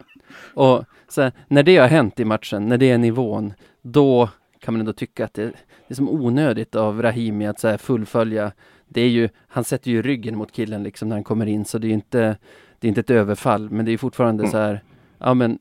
[0.54, 4.30] och så här, när det har hänt i matchen, när det är nivån, då
[4.64, 5.54] kan man ändå tycka att det, det
[5.88, 8.52] är som onödigt av Rahimi att så fullfölja.
[8.88, 11.78] Det är ju, han sätter ju ryggen mot killen liksom när han kommer in, så
[11.78, 12.38] det är inte,
[12.80, 14.52] det är inte ett överfall, men det är fortfarande Mm.
[14.52, 14.84] så här,
[15.18, 15.58] ja men,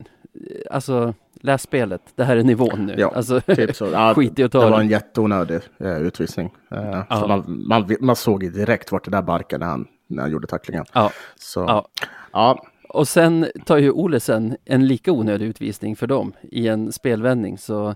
[0.71, 2.95] alltså, läs spelet, det här är nivån nu.
[2.97, 3.85] Ja, alltså, Typ så.
[3.91, 4.83] Ja, skit i att ta det var det.
[4.83, 6.53] en jätteonödig eh, utvisning.
[6.71, 7.27] Eh, Ja.
[7.27, 10.47] man, man, man såg ju direkt vart det där barkade när han, när han gjorde
[10.47, 10.85] tacklingen.
[10.93, 11.87] Ja, Så, ja.
[12.33, 12.65] ja.
[12.89, 17.95] Och sen tar ju Olesen en lika onödig utvisning för dem i en spelvändning så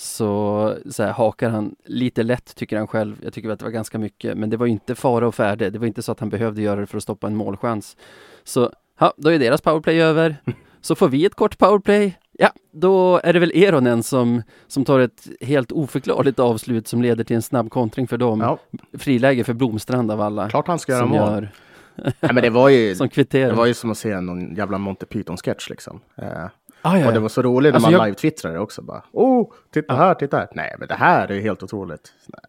[0.00, 3.16] så, så här, hakar han lite lätt tycker han själv.
[3.24, 5.70] Jag tycker att det var ganska mycket, men det var ju inte fara och färde.
[5.70, 7.96] Det var inte så att han behövde göra det för att stoppa en målchans.
[8.44, 10.36] Så ja, då är deras powerplay över.
[10.80, 12.18] Så får vi ett kort powerplay.
[12.32, 17.24] Ja, då är det väl Eronen som, som tar ett helt oförklarligt avslut som leder
[17.24, 18.40] till en snabb kontring för dem.
[18.40, 18.58] ja,
[18.98, 20.50] Friläge för Blomstrand av alla.
[20.50, 21.18] klart han ska göra mål.
[21.18, 21.50] gör,
[21.96, 23.48] Nej, men det var ju, som kvitterar.
[23.50, 26.00] det var ju som att se någon jävla Monty Python-sketch liksom.
[26.16, 26.46] Eh,
[26.82, 28.82] ah, ja, och det var så roligt när Alltså, man jag- live-twittrade också.
[28.82, 30.48] Bara, oh, titta här, titta här.
[30.54, 32.12] Nej, men det här är ju helt otroligt.
[32.26, 32.40] Nej,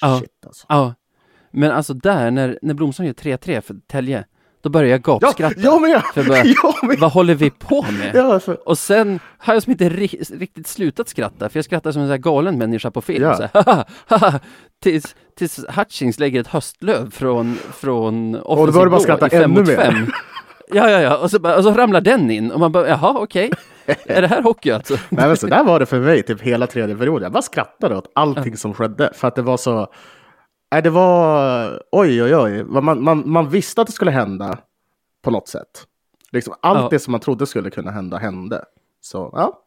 [0.00, 0.18] Ja.
[0.20, 0.66] shit alltså.
[0.68, 0.94] Ja,
[1.50, 4.24] men alltså där när, när Blomstrand gör 3-3 för Tälje,
[4.60, 5.60] då börjar jag Ja, gapskratta.
[5.60, 6.02] jag med!
[6.14, 6.98] För bara, Jag med!
[6.98, 8.10] Vad håller vi på med?
[8.14, 11.92] Ja, alltså, Och sen har jag som inte ri- riktigt slutat skratta, för jag skrattar
[11.92, 13.24] som en sån här galen människa på film.
[13.24, 13.36] Ja.
[13.36, 14.40] Så här, haha,
[14.82, 19.62] tills, tills Hutchings lägger ett höstlöv från, från då var det offensiv bara skratta ännu
[19.64, 20.06] mer.
[20.70, 23.14] Ja, ja, ja, och så, bara, och så ramlar den in och man bara, jaha,
[23.18, 23.50] okej.
[24.06, 24.94] Är det här hockey alltså?
[25.08, 27.22] Nej, men så där var det för mig typ hela tredje perioden.
[27.22, 29.10] Jag bara skrattade åt allting som skedde.
[29.14, 29.92] För att det var så...
[30.72, 31.82] Nej, det var...
[31.92, 32.64] Oj, oj, oj.
[32.64, 34.58] Man, man, man visste att det skulle hända
[35.22, 35.86] på något sätt.
[36.32, 36.88] Liksom, allt Ja.
[36.90, 38.64] det som man trodde skulle kunna hända hände.
[39.00, 39.62] Så, ja.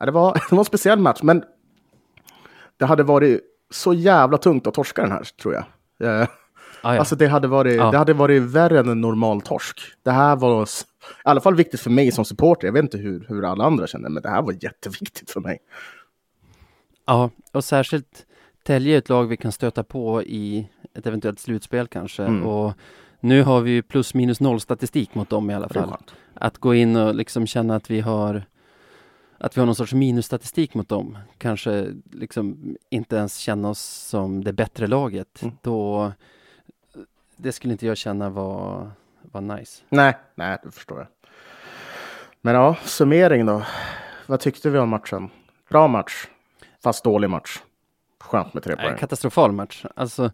[0.00, 1.42] ja det, var, det var en speciell match, men
[2.76, 3.40] det hade varit
[3.70, 5.64] så jävla tungt att torska den här, tror jag.
[6.86, 6.98] Ah, ja.
[6.98, 7.90] Alltså det hade, varit, Ja.
[7.90, 9.80] det hade varit värre än en normal torsk.
[10.02, 10.66] Det här var i
[11.22, 12.66] alla fall viktigt för mig som supporter.
[12.66, 15.58] Jag vet inte hur, hur alla andra kände, men det här var jätteviktigt för mig.
[17.06, 18.26] Ja, och särskilt
[18.64, 22.22] Tälje är ett lag vi kan stöta på i ett eventuellt slutspel kanske.
[22.22, 22.46] Mm.
[22.46, 22.72] Och
[23.20, 25.96] nu har vi ju plus minus noll statistik mot dem i alla fall.
[26.34, 28.44] Att gå in och liksom känna att vi har
[29.38, 31.18] att vi har någon sorts minusstatistik mot dem.
[31.38, 35.42] Kanske liksom inte ens känna oss som det bättre laget.
[35.42, 35.54] Mm.
[35.62, 36.12] Då
[37.36, 38.90] det skulle inte jag känna var,
[39.22, 39.82] var nice.
[39.88, 41.06] Nej, nej, det förstår jag.
[42.40, 43.62] Men ja, summering då.
[44.26, 45.30] Vad tyckte vi om matchen?
[45.68, 46.26] Bra match,
[46.82, 47.62] fast dålig match.
[48.20, 48.96] Skönt med tre poäng.
[48.96, 49.84] katastrofal match.
[49.94, 50.30] Alltså,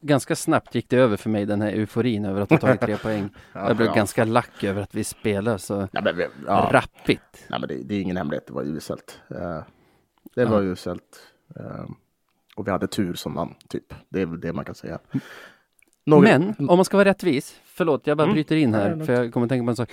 [0.00, 2.96] ganska snabbt gick det över för mig den här euforin över att ha tagit tre
[3.02, 3.30] poäng.
[3.52, 3.94] Jag blev ja.
[3.94, 6.68] ganska lack över att vi spelar så Ja, men, ja.
[6.72, 7.46] rappigt.
[7.48, 9.20] Nej, men det, det är ingen hemlighet, det var uselt.
[9.30, 9.62] Eh,
[10.34, 11.20] det var uselt.
[11.56, 11.84] Eh,
[12.56, 13.94] och vi hade tur som vann, typ.
[14.08, 14.98] Det är väl det man kan säga.
[16.06, 18.34] Några- Men om man ska vara rättvis, förlåt jag bara Mm.
[18.34, 19.90] bryter in här för jag kommer tänka på en sak.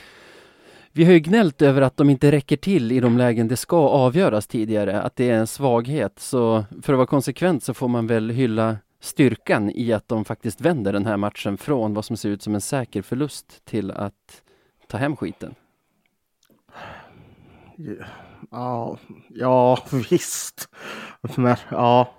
[0.91, 3.77] Vi har ju gnällt över att de inte räcker till i de lägen det ska
[3.77, 6.19] avgöras tidigare, att det är en svaghet.
[6.19, 10.61] Så för att vara konsekvent så får man väl hylla styrkan i att de faktiskt
[10.61, 14.41] vänder den här matchen från vad som ser ut som en säker förlust till att
[14.87, 15.55] ta hem skiten.
[18.51, 18.97] Ja,
[19.29, 19.77] ja
[20.09, 20.69] visst.
[21.35, 22.13] Men, ja,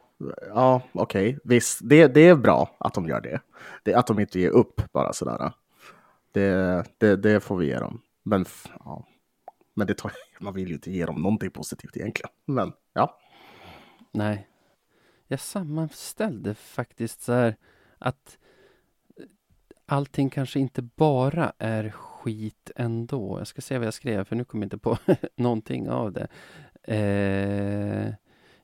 [0.49, 1.81] ja okej, visst.
[1.83, 3.41] Det, det är bra att de gör det.
[3.83, 3.95] det.
[3.95, 5.53] Att de inte ger upp bara sådär.
[6.33, 8.01] Det, det, det får vi ge dem.
[8.23, 8.45] Men,
[8.85, 9.07] ja.
[9.75, 12.31] Men det tar, man vill ju inte ge dem någonting positivt egentligen.
[12.45, 13.19] Men ja,
[14.13, 14.49] Nej.
[15.27, 17.57] Jag sammanställde faktiskt så här
[17.99, 18.39] att
[19.87, 23.39] allting kanske inte bara är skit ändå.
[23.39, 24.99] Jag ska se vad jag skrev för nu kommer jag inte på
[25.37, 26.29] någonting av det.
[26.95, 28.15] Eh,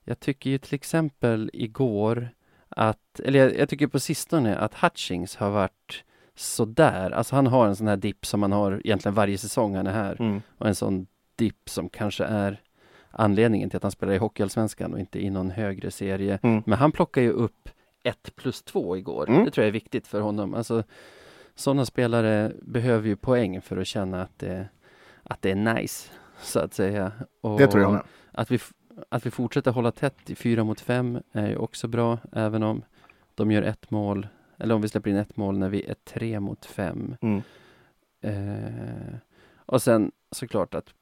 [0.05, 2.29] jag tycker ju till exempel igår
[2.69, 6.03] att, eller jag, jag tycker på sistone att Hutchings har varit
[6.35, 7.11] sådär.
[7.11, 9.93] Alltså han har en sån här dipp som man har egentligen varje säsong han är
[9.93, 10.41] här.
[10.57, 12.61] Och en sån dipp som kanske är
[13.11, 16.39] anledningen till att han spelar i Hockeyallsvenskan och inte i någon högre serie.
[16.43, 16.63] Mm.
[16.65, 17.69] Men han plockar ju upp
[18.03, 19.29] 1 plus 2 igår.
[19.29, 19.45] Mm.
[19.45, 20.53] Det tror jag är viktigt för honom.
[20.53, 20.83] Alltså,
[21.55, 24.67] sådana spelare behöver ju poäng för att känna att det,
[25.23, 26.09] att det är nice,
[26.41, 27.11] så att säga.
[27.41, 28.03] Och det tror jag med.
[28.31, 28.59] Att vi,
[29.09, 32.83] att vi fortsätter hålla tätt i fyra mot fem är ju också bra, även om
[33.35, 34.27] de gör ett mål,
[34.57, 37.15] eller om vi släpper in ett mål när vi är tre mot fem.
[37.21, 37.41] Mm.
[38.21, 39.15] Eh,
[39.55, 40.93] och sen såklart att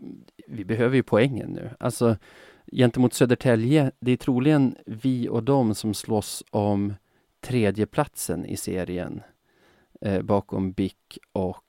[0.47, 1.69] vi behöver ju poängen nu.
[1.79, 2.17] Alltså
[2.71, 6.93] gentemot Södertälje, det är troligen vi och dem som slåss om
[7.41, 9.21] tredjeplatsen i serien
[10.01, 11.63] eh, bakom BIK och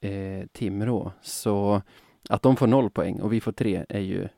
[0.00, 1.12] eh, Timrå.
[1.22, 1.82] Så
[2.28, 4.28] att de får noll poäng och vi får tre är ju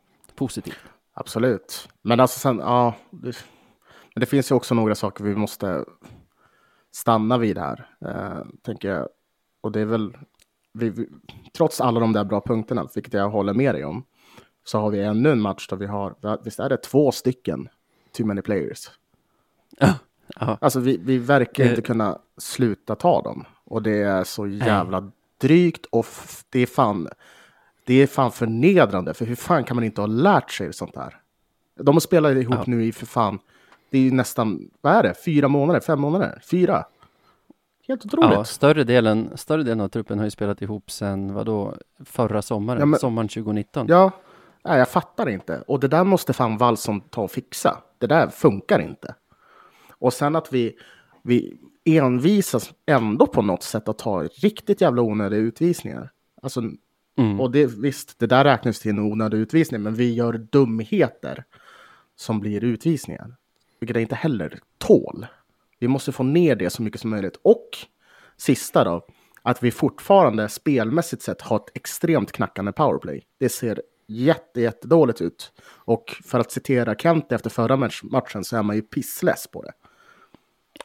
[0.47, 0.79] positivt.
[1.15, 1.89] Absolut.
[2.03, 2.95] Men alltså sen, ja.
[3.11, 3.37] Det,
[4.15, 5.85] men det finns ju också några saker vi måste
[6.93, 9.09] stanna vid här, eh, tänker jag.
[9.61, 10.17] Och det är väl,
[10.73, 11.09] vi, vi,
[11.57, 14.05] trots alla de där bra punkterna, vilket jag håller med dig om,
[14.65, 17.13] så har vi ännu en match där vi har, vi har- visst är det två
[17.13, 17.69] stycken
[18.17, 18.91] too many players?
[19.79, 19.95] Ja,
[20.61, 21.71] Alltså vi, vi verkar Eh.
[21.71, 23.45] inte kunna sluta ta dem.
[23.65, 26.07] Och det är så jävla drygt och
[26.51, 27.09] det är fan,
[27.87, 29.15] det är fan förnedrande.
[29.15, 31.17] För hur fan kan man inte ha lärt sig sånt här?
[31.81, 32.65] De har spelat ihop Ja.
[32.67, 33.39] nu i för fan,
[33.91, 36.85] det är ju nästan, vad är det, fyra månader, fem månader, fyra?
[37.89, 38.31] Helt otroligt.
[38.33, 42.81] ja större, delen, större delen av truppen har ju spelat ihop sen vadå, förra sommaren,
[42.81, 43.87] Ja, men- sommaren 2019.
[43.89, 44.11] Ja,
[44.65, 45.61] nej, jag fattar inte.
[45.67, 47.79] Och det där måste fan Wallson ta och fixa.
[47.99, 49.15] Det där funkar inte.
[49.91, 50.77] Och sen att vi,
[51.23, 56.11] vi envisas ändå på något sätt att ta riktigt jävla onödiga utvisningar.
[56.43, 56.63] Alltså,
[57.17, 57.41] Mm.
[57.41, 61.45] och det, visst, det där räknas till en onödig utvisning, men vi gör dumheter
[62.17, 63.37] som blir utvisningar.
[63.81, 65.27] Vilket det inte heller tål.
[65.79, 67.37] Vi måste få ner det så mycket som möjligt.
[67.43, 67.69] Och
[68.37, 69.07] sista då,
[69.43, 73.23] att vi fortfarande spelmässigt sett har ett extremt knackande powerplay.
[73.39, 75.53] Det ser jätte, jättedåligt ut.
[75.65, 79.63] Och för att citera Kent efter förra match, matchen så är man ju pissless på
[79.63, 79.73] det.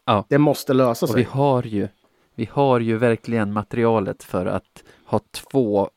[0.06, 0.26] Ja.
[0.30, 1.24] Det måste lösa Och vi sig.
[1.24, 1.88] har ju,
[2.36, 5.90] vi har ju verkligen materialet för att ha två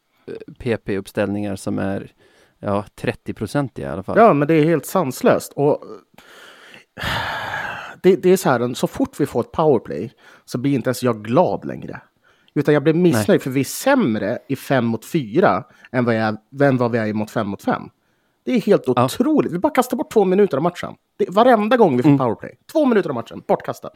[0.58, 2.12] PP-uppställningar som är
[2.58, 4.18] ja, 30 procent i alla fall.
[4.18, 5.52] Ja, men det är helt sanslöst.
[5.56, 5.82] Och
[8.02, 10.12] det, det är så här, så fort vi får ett powerplay
[10.44, 12.00] så blir inte ens jag glad längre.
[12.54, 16.36] Utan jag blir missnöjd för vi är sämre i fem mot fyra än vad, jag,
[16.62, 17.82] än vad vi är mot fem mot fem.
[18.44, 19.04] Det är helt Ja.
[19.04, 19.52] otroligt.
[19.52, 20.94] Vi bara kastar bort två minuter av matchen.
[21.18, 22.18] Det, varenda gång vi får Mm.
[22.18, 22.58] powerplay.
[22.72, 23.92] Två minuter av matchen, bortkastat.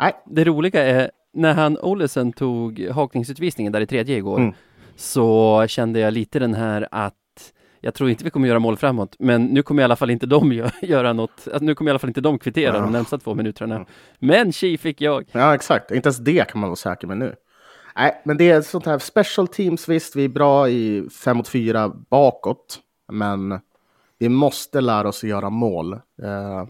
[0.00, 4.54] Nej, Det roliga är när han Olesen tog hakningsutvisningen där i tredje igår Mm.
[4.98, 7.14] Så kände jag lite den här att
[7.80, 10.26] jag tror inte vi kommer göra mål framåt, men nu kommer i alla fall inte
[10.26, 11.48] de gö- göra något.
[11.52, 12.80] Att nu kommer i alla fall inte de kvittera Ja.
[12.80, 13.86] de närmsta två minuterna.
[14.18, 15.24] Men tji fick jag.
[15.32, 15.90] Ja, exakt.
[15.90, 17.34] Inte ens det kan man vara säker med nu.
[17.96, 19.88] Nej, men det är sånt här special teams.
[19.88, 22.78] Visst, vi är bra i fem mot fyra bakåt,
[23.12, 23.60] men
[24.18, 26.66] vi måste lära oss att göra mål eh,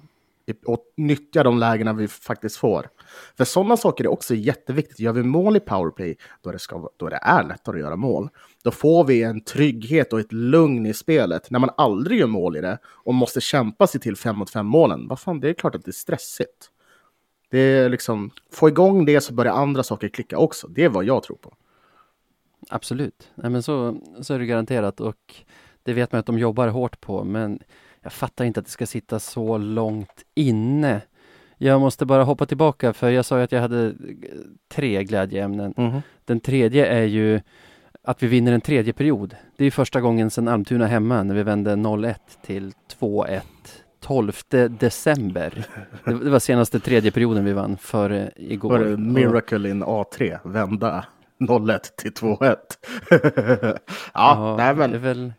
[0.66, 2.86] och nyttja de lägena vi faktiskt får.
[3.36, 5.00] För sådana saker är också jätteviktigt.
[5.00, 8.28] Gör vi mål i powerplay, då det, ska, då det är lättare att göra mål,
[8.62, 11.50] då får vi en trygghet och ett lugn i spelet.
[11.50, 14.66] När man aldrig gör mål i det och måste kämpa sig till fem mot fem
[14.66, 16.70] målen, vad fan, det är klart att det är stressigt.
[17.50, 20.68] Det är liksom, få igång det så börjar andra saker klicka också.
[20.68, 21.54] Det är vad jag tror på.
[22.70, 25.34] Absolut, Nej, men så, så är det garanterat och
[25.82, 27.58] det vet man att de jobbar hårt på men
[28.02, 31.00] jag fattar inte att det ska sitta så långt inne.
[31.58, 33.92] Jag måste bara hoppa tillbaka för jag sa ju att jag hade eh,
[34.68, 35.74] tre glädjeämnen.
[35.76, 36.00] Mhm.
[36.24, 37.40] Den tredje är ju
[38.02, 39.36] att vi vinner en tredje period.
[39.56, 42.14] Det är första gången sedan Almtuna hemma när vi vände 0-1
[42.46, 43.40] till 2-1.
[44.00, 44.32] 12
[44.68, 45.66] december.
[46.04, 48.70] Det det var senaste tredje perioden vi vann före igår.
[48.70, 51.04] Var det Miracle in A3, vända
[51.38, 52.56] 0-1 till 2-1.
[54.14, 55.32] ja, nej Det är men.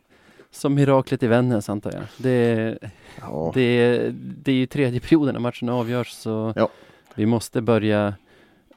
[0.51, 2.03] Som miraklet i Vännäs antar jag.
[2.17, 2.91] Det är,
[3.21, 3.51] Ja.
[3.53, 6.69] det det är ju tredje perioden när matchen avgörs så Ja.
[7.15, 8.13] vi måste börja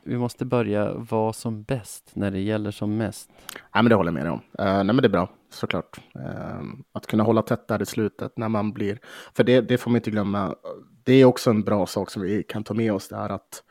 [0.04, 3.30] vi måste börja vara som bäst när det gäller som mest.
[3.54, 4.40] Nej, men det håller jag med dig om.
[4.58, 6.00] Eh, nej, men det är bra, såklart.
[6.14, 6.62] Eh,
[6.92, 8.98] att kunna hålla tätt där i slutet när man blir...
[9.34, 10.54] För det, det får man inte glömma.
[11.04, 13.08] Det är också en bra sak som vi kan ta med oss.
[13.08, 13.62] Det är att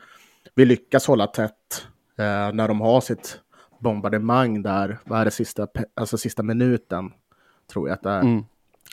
[0.56, 1.88] vi lyckas hålla tätt
[2.18, 3.39] eh, när de har sitt
[3.80, 4.97] bombardemang där.
[5.06, 7.12] Vad är det sista, alltså sista minuten?
[7.68, 8.22] Tror jag att det är.
[8.22, 8.43] Mm.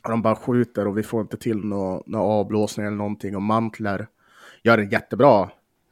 [0.05, 3.37] De bara skjuter och vi får inte till några nå avblåsning eller någonting.
[3.37, 4.07] Och Mantler
[4.63, 5.43] gör det jättebra.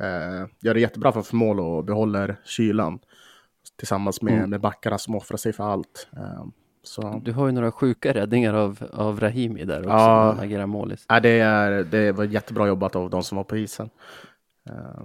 [0.01, 2.99] Eh, gör det jättebra för mål och behåller kylan.
[3.77, 4.51] Tillsammans med, Mm.
[4.51, 6.09] med backarna som offrar sig för allt.
[6.17, 6.45] Eh,
[6.83, 9.97] så Du har ju några sjuka räddningar av, av Rahimi där också, Ja.
[10.25, 11.05] när han agerar målis.
[11.09, 13.91] ja, det, är, det var jättebra jobbat av de som var på isen.
[14.69, 15.05] Eh,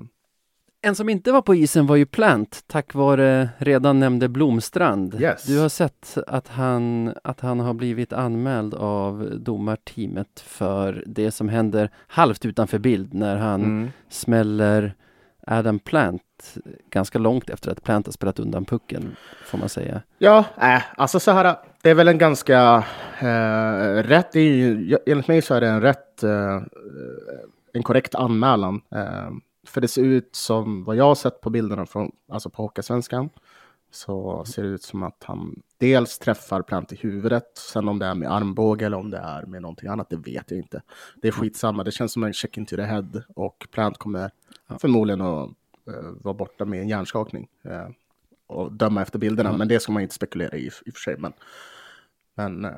[0.83, 5.21] En som inte var på isen var ju Plant, tack vare redan nämnde Blomstrand.
[5.21, 5.43] Yes.
[5.43, 11.49] Du har sett att han, att han har blivit anmäld av domarteamet för det som
[11.49, 13.91] händer halvt utanför bild när han mm.
[14.09, 14.93] smäller
[15.47, 16.57] Adam Plant
[16.89, 19.15] ganska långt efter att Plant har spelat undan pucken,
[19.45, 20.01] får man säga.
[20.17, 21.55] Ja, äh, alltså så här.
[21.81, 22.83] Det är väl en ganska
[23.19, 24.35] eh, rätt.
[24.35, 26.61] Enligt mig så är det en rätt, eh,
[27.73, 28.81] en korrekt anmälan.
[28.95, 29.29] Eh,
[29.67, 33.29] för det ser ut som vad jag har sett på bilderna från, alltså på Hockeysvenskan,
[33.91, 37.57] så ser det ut som att han dels träffar Plant i huvudet.
[37.57, 40.51] Sen om det är med armbåge eller om det är med någonting annat, det vet
[40.51, 40.81] jag inte.
[41.21, 41.83] Det är skitsamma.
[41.83, 44.31] Det känns som en check into the head och Plant kommer
[44.79, 45.49] förmodligen att
[45.87, 47.47] eh, vara borta med en hjärnskakning.
[47.63, 47.87] Eh,
[48.47, 49.49] och döma efter bilderna.
[49.49, 49.57] Ja.
[49.57, 51.15] Men det ska man inte spekulera i i och för sig.
[51.17, 51.33] Men,
[52.35, 52.71] men eh,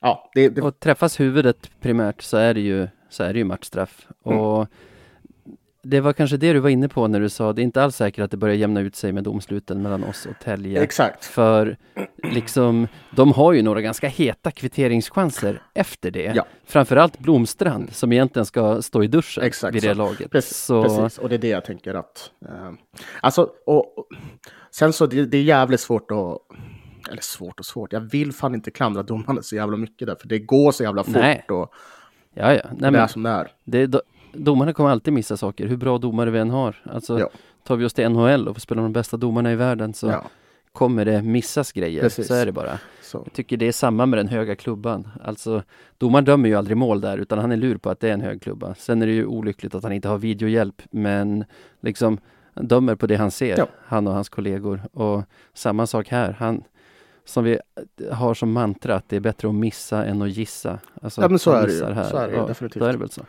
[0.00, 3.44] ja, det, det, Och träffas huvudet primärt så är det ju, så är det ju
[3.44, 4.08] matchstraff.
[4.24, 4.38] Mm.
[4.38, 4.68] Och
[5.82, 7.96] det var kanske det du var inne på när du sa det är inte alls
[7.96, 10.82] säkert att det börjar jämna ut sig med domsluten mellan oss och Tälje.
[10.82, 11.24] exakt.
[11.24, 11.76] För
[12.22, 16.32] liksom, de har ju några ganska heta kvitteringschanser efter det.
[16.34, 16.46] Ja.
[16.64, 19.94] Framförallt Blomstrand som egentligen ska stå i duschen Exakt vid det så.
[19.94, 20.30] laget.
[20.30, 22.30] Precis, så, precis, och det är det jag tänker att...
[22.44, 22.72] Eh,
[23.20, 24.06] alltså, och, och,
[24.70, 26.38] sen så det, det är jävligt svårt att...
[27.10, 27.92] Eller svårt och svårt.
[27.92, 31.04] Jag vill fan inte klandra domarna så jävla mycket där, för det går så jävla
[31.04, 31.44] fort Nej.
[31.48, 31.74] och
[32.34, 32.60] Ja, ja.
[32.78, 33.48] Nej, det är som det är.
[33.64, 34.00] det,
[34.32, 36.76] domarna kommer alltid missa saker, hur bra domare vi än har.
[36.84, 37.28] Alltså, Ja.
[37.64, 40.24] tar vi oss till NHL och får spela de bästa domarna i världen så Ja,
[40.72, 42.02] kommer det missas grejer.
[42.02, 42.26] Precis.
[42.26, 42.78] Så är det bara.
[43.02, 43.18] så.
[43.24, 45.08] Jag tycker det är samma med den höga klubban.
[45.24, 45.62] Alltså,
[45.98, 48.20] domaren dömer ju aldrig mål där, utan han är lur på att det är en
[48.20, 48.74] hög klubba.
[48.74, 51.44] Sen är det ju olyckligt att han inte har videohjälp, men
[51.80, 52.18] liksom
[52.54, 53.66] han dömer på det han ser, Ja.
[53.84, 54.82] han och hans kollegor.
[54.92, 55.22] Och
[55.54, 56.64] samma sak här, han
[57.24, 57.58] som vi
[58.10, 60.78] har som mantra att det är bättre att missa än att gissa.
[61.02, 61.84] Alltså, Ja, men så är det ju.
[61.84, 62.04] Här.
[62.10, 62.82] Så är det ja, definitivt.
[62.82, 63.20] Är det så.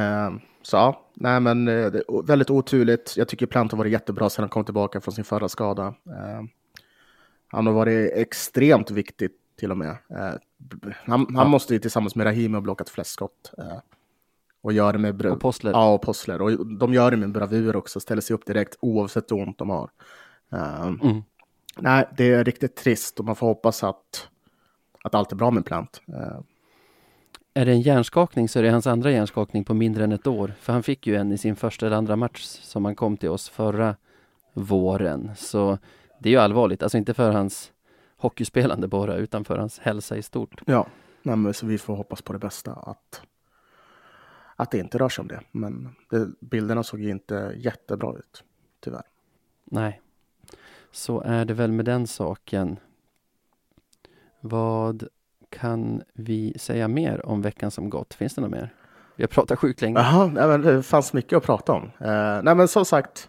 [0.00, 0.30] Eh,
[0.62, 3.14] så ja, nej men eh, det är väldigt oturligt.
[3.16, 5.86] Jag tycker Plant har varit jättebra sedan han kom tillbaka från sin förra skada.
[6.06, 6.42] Eh,
[7.48, 9.90] han har varit extremt viktig till och med.
[9.90, 10.32] Eh,
[11.04, 11.44] han han Ja.
[11.44, 13.52] måste ju tillsammans med Rahimi ha blockat flest skott.
[13.58, 13.78] Eh,
[14.62, 15.70] och gör det med bra- Och Postler.
[15.70, 16.42] Ja, och Postler.
[16.42, 19.70] Och de gör det med bravur också, ställer sig upp direkt oavsett hur ont de
[19.70, 19.90] har.
[20.52, 21.22] Mm.
[21.78, 24.28] Nej, det är riktigt trist och man får hoppas att,
[25.04, 26.02] att allt är bra med Plant.
[27.54, 30.54] Är det en hjärnskakning så är det hans andra hjärnskakning på mindre än ett år.
[30.60, 33.28] För han fick ju en i sin första eller andra match som han kom till
[33.28, 33.96] oss förra
[34.52, 35.30] våren.
[35.36, 35.78] Så
[36.20, 37.72] det är ju allvarligt, alltså inte för hans
[38.16, 40.62] hockeyspelande bara, utan för hans hälsa i stort.
[40.66, 40.86] Ja,
[41.22, 42.72] nej, men så vi får hoppas på det bästa.
[42.72, 43.22] Att,
[44.56, 45.40] att det inte rör sig om det.
[45.50, 48.44] Men det, bilderna såg ju inte jättebra ut,
[48.80, 49.04] tyvärr.
[49.64, 50.00] Nej,
[50.90, 52.78] så är det väl med den saken.
[54.40, 55.08] Vad
[55.52, 58.14] kan vi säga mer om veckan som gått?
[58.14, 58.74] Finns det något mer?
[59.16, 59.98] Vi har pratat sjukt länge.
[59.98, 61.82] Jaha, nej, men det fanns mycket att prata om.
[62.00, 63.28] Eh, nej, men som sagt.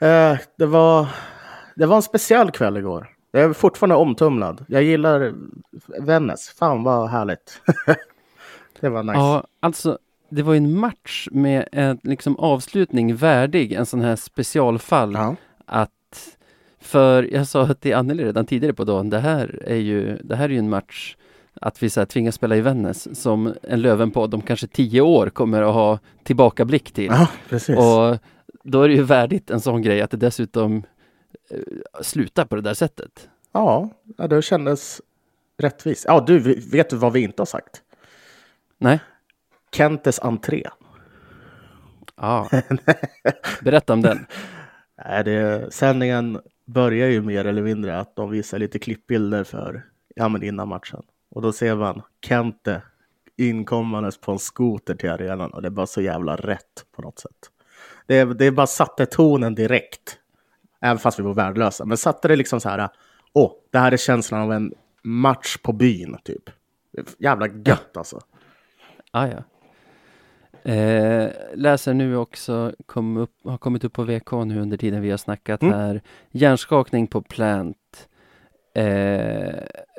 [0.00, 1.08] Eh, det, var,
[1.76, 3.08] det var en speciell kväll igår.
[3.30, 4.64] Jag är fortfarande omtumlad.
[4.68, 5.34] Jag gillar
[6.00, 6.48] Vännäs.
[6.48, 7.62] Fan vad härligt.
[8.80, 9.18] det var nice.
[9.18, 9.98] Ja, alltså
[10.28, 15.12] det var ju en match med en liksom avslutning värdig en sån här specialfall.
[15.12, 15.36] Ja.
[15.66, 16.36] att
[16.80, 20.44] för jag sa till Anneli redan tidigare på dagen, det här är ju, det här
[20.44, 21.16] är ju en match
[21.60, 25.30] att vi så här tvingas spela i Vännäs som en Lövenpodd om kanske tio år
[25.30, 27.06] kommer att ha tillbakablick till.
[27.06, 27.76] ja, precis.
[27.76, 28.18] Och
[28.62, 30.82] då är det ju värdigt en sån grej att det dessutom
[31.50, 33.28] eh, slutar på det där sättet.
[33.52, 33.90] Ja,
[34.28, 35.00] det kändes
[35.58, 36.04] rättvist.
[36.08, 36.38] Ja, du,
[36.70, 37.82] vet du vad vi inte har sagt?
[38.78, 39.00] Nej,
[39.72, 40.64] Kentes entré.
[42.16, 42.48] Ja,
[43.62, 44.26] berätta om den.
[45.04, 46.40] Nej, det, sändningen
[46.72, 51.02] börjar ju mer eller mindre att de visar lite klippbilder för ja, men innan matchen.
[51.30, 52.82] Och då ser man Kente
[53.36, 57.18] inkommandes på en skoter till arenan och det är bara så jävla rätt på något
[57.18, 57.50] sätt.
[58.06, 60.18] Det, det bara satte tonen direkt,
[60.80, 61.84] även fast vi var värdelösa.
[61.84, 62.88] Men satte det liksom så här,
[63.32, 66.50] åh, det här är känslan av en match på byn, typ.
[67.18, 68.20] Jävla gött alltså.
[69.10, 69.42] Ah, ja.
[70.62, 75.10] Eh, läser nu också, kom upp, har kommit upp på VK nu under tiden vi
[75.10, 75.74] har snackat mm.
[75.74, 76.00] här.
[76.30, 78.08] Hjärnskakning på Plant.
[78.74, 79.54] Eh,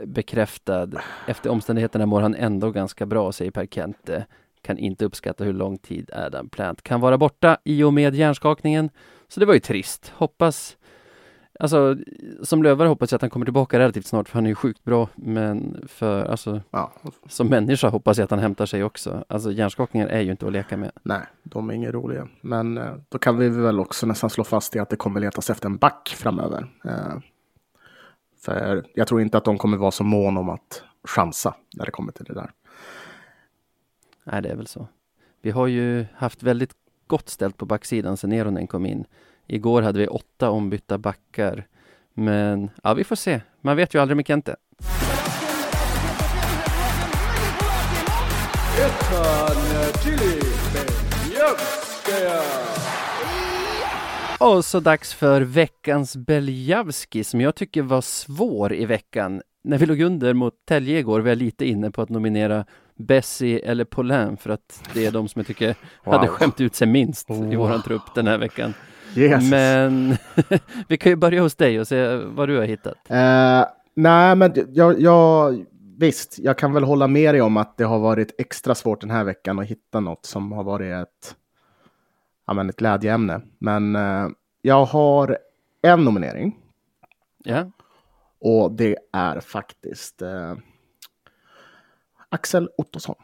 [0.05, 0.89] bekräftad.
[1.28, 4.26] Efter omständigheterna mår han ändå ganska bra, säger Per Kente.
[4.62, 8.89] Kan inte uppskatta hur lång tid Adam Plant kan vara borta i och med hjärnskakningen.
[9.28, 10.12] Så det var ju trist.
[10.16, 10.78] Hoppas
[11.62, 11.95] Alltså,
[12.41, 14.84] som lövare hoppas jag att han kommer tillbaka relativt snart, för han är ju sjukt
[14.84, 15.09] bra.
[15.16, 16.93] Men för, alltså, ja.
[17.26, 19.26] som människa hoppas jag att han hämtar sig också.
[19.28, 20.91] Alltså hjärnskakningar är ju inte att leka med.
[21.03, 22.28] Nej, de är inga roliga.
[22.41, 25.49] Men eh, då kan vi väl också nästan slå fast i att det kommer letas
[25.49, 26.68] efter en back framöver.
[26.86, 27.20] Eh,
[28.45, 31.91] för jag tror inte att de kommer vara så mån om att chansa när det
[31.91, 32.51] kommer till det där.
[34.24, 34.88] Nej, det är väl så.
[35.41, 36.74] Vi har ju haft väldigt
[37.07, 39.05] gott ställt på backsidan sen Neronen kom in.
[39.51, 41.67] Igår hade vi åtta ombytta backar.
[42.13, 43.41] Men ja, vi får se.
[43.61, 44.55] Man vet ju aldrig med Kente.
[54.39, 59.41] Och så dags för veckans Beljavski som jag tycker var svår i veckan.
[59.63, 63.59] När vi låg under mot Tälje igår var jag lite inne på att nominera Bessie
[63.59, 66.13] eller Paulin för att det är de som jag tycker wow.
[66.15, 67.53] hade skämt ut sig minst oh.
[67.53, 68.73] i våran trupp den här veckan.
[69.14, 69.51] Jesus.
[69.51, 70.18] Men
[70.88, 72.97] vi kan ju börja hos dig och se vad du har hittat.
[73.12, 75.66] Uh, nej, men jag, jag,
[75.97, 79.12] visst, jag kan väl hålla med dig om att det har varit extra svårt den
[79.12, 81.36] här veckan att hitta något som har varit ett,
[82.47, 83.41] ja, men ett glädjeämne.
[83.59, 84.30] Men uh,
[84.62, 85.38] jag har
[85.82, 86.57] en nominering.
[87.43, 87.72] Ja.
[88.39, 90.55] Och det är faktiskt uh,
[92.30, 93.16] Axel Ottosson.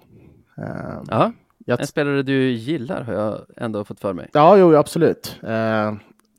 [1.08, 1.32] ja.
[1.70, 4.30] Jag en spelare du gillar har jag ändå fått för mig.
[4.34, 5.40] Ja, jo, absolut.
[5.44, 5.92] Eh,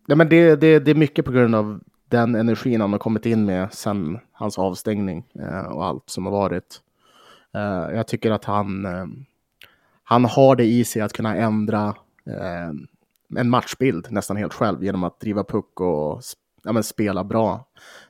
[0.07, 3.27] nej, men det, det, det är mycket på grund av den energin han har kommit
[3.27, 6.81] in med sedan hans avstängning eh, och allt som har varit.
[7.55, 9.07] Eh, jag tycker att han, eh,
[10.03, 11.95] han har det i sig att kunna ändra
[12.27, 12.71] eh,
[13.39, 16.23] en matchbild nästan helt själv genom att driva puck och
[16.63, 17.65] ja, men spela bra.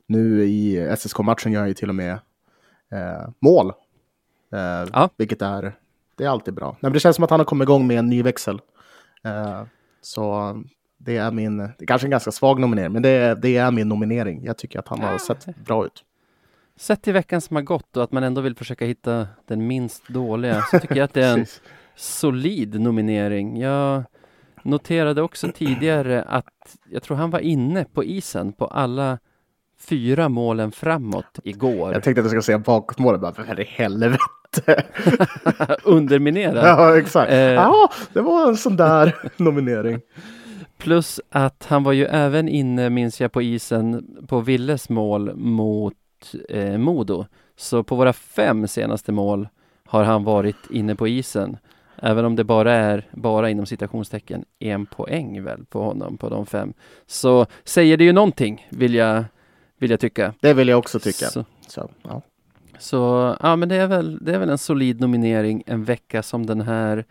[0.06, 2.12] Nu i SSK-matchen gör han ju till och med
[2.92, 3.72] eh, mål,
[4.92, 5.10] ja.
[5.16, 5.76] vilket är
[6.18, 6.76] det är alltid bra.
[6.80, 8.60] Nej, det känns som att han har kommit igång med en ny växel.
[9.26, 9.62] Uh,
[10.00, 10.56] så
[10.98, 13.70] det är min, det är kanske en ganska svag nominering, men det är, det är
[13.70, 14.44] min nominering.
[14.44, 16.04] Jag tycker att han har sett bra ut.
[16.76, 20.08] Sett till veckan som har gått och att man ändå vill försöka hitta den minst
[20.08, 21.46] dåliga, så tycker jag att det är en
[21.96, 23.60] solid nominering.
[23.60, 24.02] Jag
[24.62, 29.18] noterade också tidigare att jag tror han var inne på isen på alla
[29.78, 31.92] fyra målen framåt igår.
[31.92, 34.18] Jag tänkte att du skulle säga bakåtmålet, bara för helvete.
[35.82, 36.66] Underminerad.
[36.66, 37.32] Ja, exakt.
[37.32, 40.00] Eh, ja, det var en sån där nominering.
[40.78, 45.94] Plus att han var ju även inne, minns jag, på isen på Villes mål mot
[46.48, 47.26] eh, Modo.
[47.56, 49.48] Så på våra fem senaste mål
[49.86, 51.56] har han varit inne på isen.
[52.02, 56.46] Även om det bara är, bara inom citationstecken, en poäng väl på honom på de
[56.46, 56.72] fem.
[57.06, 59.24] Så säger det ju någonting, vill jag,
[59.78, 60.34] vill jag tycka.
[60.40, 61.26] Det vill jag också tycka.
[61.26, 62.22] Så, Så ja.
[62.78, 66.46] Så ja, men det är, väl, det är väl en solid nominering en vecka som
[66.46, 67.04] den här.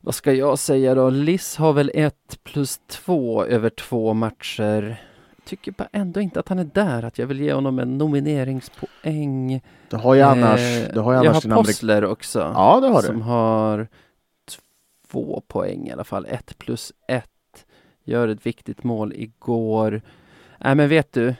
[0.00, 1.10] Vad ska jag säga då?
[1.10, 5.02] Liss har väl ett plus två över två matcher.
[5.44, 9.60] Tycker bara ändå inte att han är där, att jag vill ge honom en nomineringspoäng.
[9.90, 10.60] Du har ju annars...
[10.60, 12.38] Eh, du har ju annars jag har Possler också.
[12.38, 13.06] Ja, det har du.
[13.06, 13.88] Som har
[15.08, 16.26] två poäng i alla fall.
[16.26, 17.66] Ett plus ett.
[18.04, 20.02] Gör ett viktigt mål igår.
[20.58, 21.34] Nej, men vet du?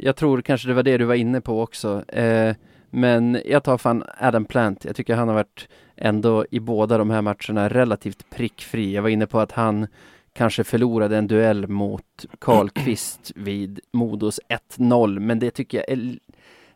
[0.00, 2.04] Jag tror kanske det var det du var inne på också.
[2.08, 2.54] Eh,
[2.90, 4.84] men jag tar fan Adam Plant.
[4.84, 8.94] Jag tycker han har varit ändå i båda de här matcherna relativt prickfri.
[8.94, 9.86] Jag var inne på att han
[10.32, 14.40] kanske förlorade en duell mot Karl Kvist vid Modos
[14.76, 16.18] 1-0, men det tycker jag är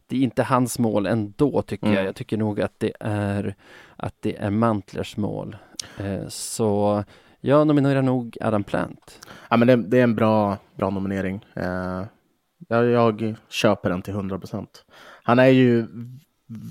[0.06, 1.98] det är inte hans mål ändå tycker mm.
[1.98, 2.06] jag.
[2.06, 3.54] Jag tycker nog att det är
[3.96, 5.56] att det är Mantlers mål.
[5.98, 7.04] Eh, så
[7.40, 9.28] jag nominerar nog Adam Plant.
[9.50, 11.44] Ja, men det, det är en bra, bra nominering.
[11.54, 12.02] Eh,
[12.68, 14.84] jag, jag köper den till 100 procent.
[15.22, 15.86] Han är ju,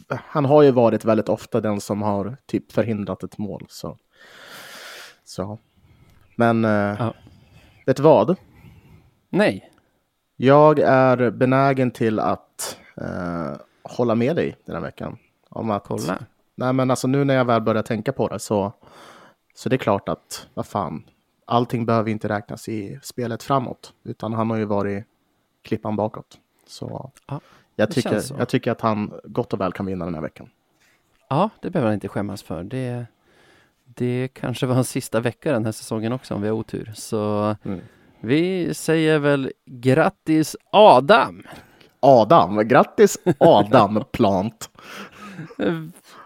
[0.08, 3.66] han har ju varit väldigt ofta den som har typ förhindrat ett mål.
[3.70, 3.98] Så,
[5.24, 5.60] så.
[6.36, 7.14] Men eh, ja.
[7.86, 8.36] vet du vad?
[9.30, 9.72] Nej.
[10.36, 15.18] Jag är benägen till att eh, hålla med dig den här veckan.
[15.50, 16.24] Om att, Kolla.
[16.56, 18.74] Nej, men alltså nu när jag väl börjar tänka på det så
[19.56, 21.04] Så det är klart att, vad fan,
[21.46, 25.06] allting behöver inte räknas i spelet framåt, utan han har ju varit
[25.62, 26.38] klippan bakåt.
[26.68, 27.40] Så Ja,
[27.76, 28.36] jag, tycker, så.
[28.40, 30.50] jag tycker att han gott och väl kan vinna den här veckan.
[31.30, 32.64] Ja, det behöver han inte skämmas för.
[32.64, 33.06] Det,
[33.86, 36.92] det kanske var hans sista vecka den här säsongen också om vi har otur.
[36.96, 37.80] Så Mm.
[38.20, 41.44] vi säger väl grattis Adam!
[42.00, 44.70] Adam, grattis Adam Plant.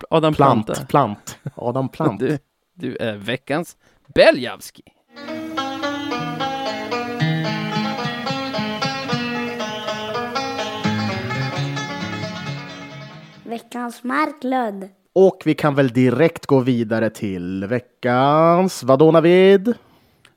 [0.09, 0.85] Adam Plant, Planta.
[0.85, 1.37] plant.
[1.55, 2.19] Adam Plant.
[2.19, 2.39] Du,
[2.73, 3.77] du är veckans
[4.07, 4.83] Beljavski.
[13.65, 14.89] Veckans Marklund.
[15.13, 19.73] Och vi kan väl direkt gå vidare till veckans, vadå Navid?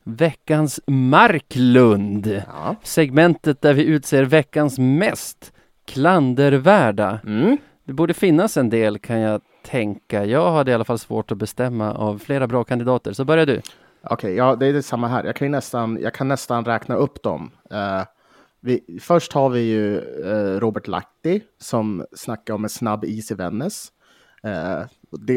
[0.02, 2.26] Veckans Marklund.
[2.26, 2.76] Ja.
[2.82, 5.52] Segmentet där vi utser veckans mest
[5.84, 7.20] klandervärda.
[7.26, 7.58] Mm.
[7.84, 10.24] Det borde finnas en del kan jag tänka.
[10.24, 13.12] Jag hade i alla fall svårt att bestämma av flera bra kandidater.
[13.12, 13.60] Så börjar du.
[14.10, 15.24] Okej, ja det är detsamma här.
[15.24, 17.50] Jag kan, ju nästan, jag kan nästan räkna upp dem.
[17.70, 18.02] Eh,
[18.60, 23.34] vi, först har vi ju eh, Robert Lahti som snackar om en snabb is i
[23.34, 23.92] Vännäs.
[24.42, 24.82] Eh,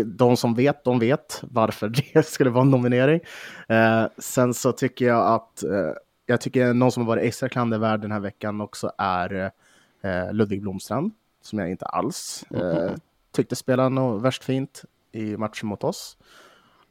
[0.05, 3.19] de som vet, de vet varför det skulle vara en nominering.
[3.67, 5.91] Eh, sen så tycker jag att eh,
[6.25, 9.51] jag tycker någon som har varit extra klandervärd den här veckan också är
[10.01, 11.11] eh, Ludvig Blomstrand,
[11.41, 12.91] som jag inte alls eh,
[13.31, 16.17] tyckte spelade något värst fint i matchen mot oss.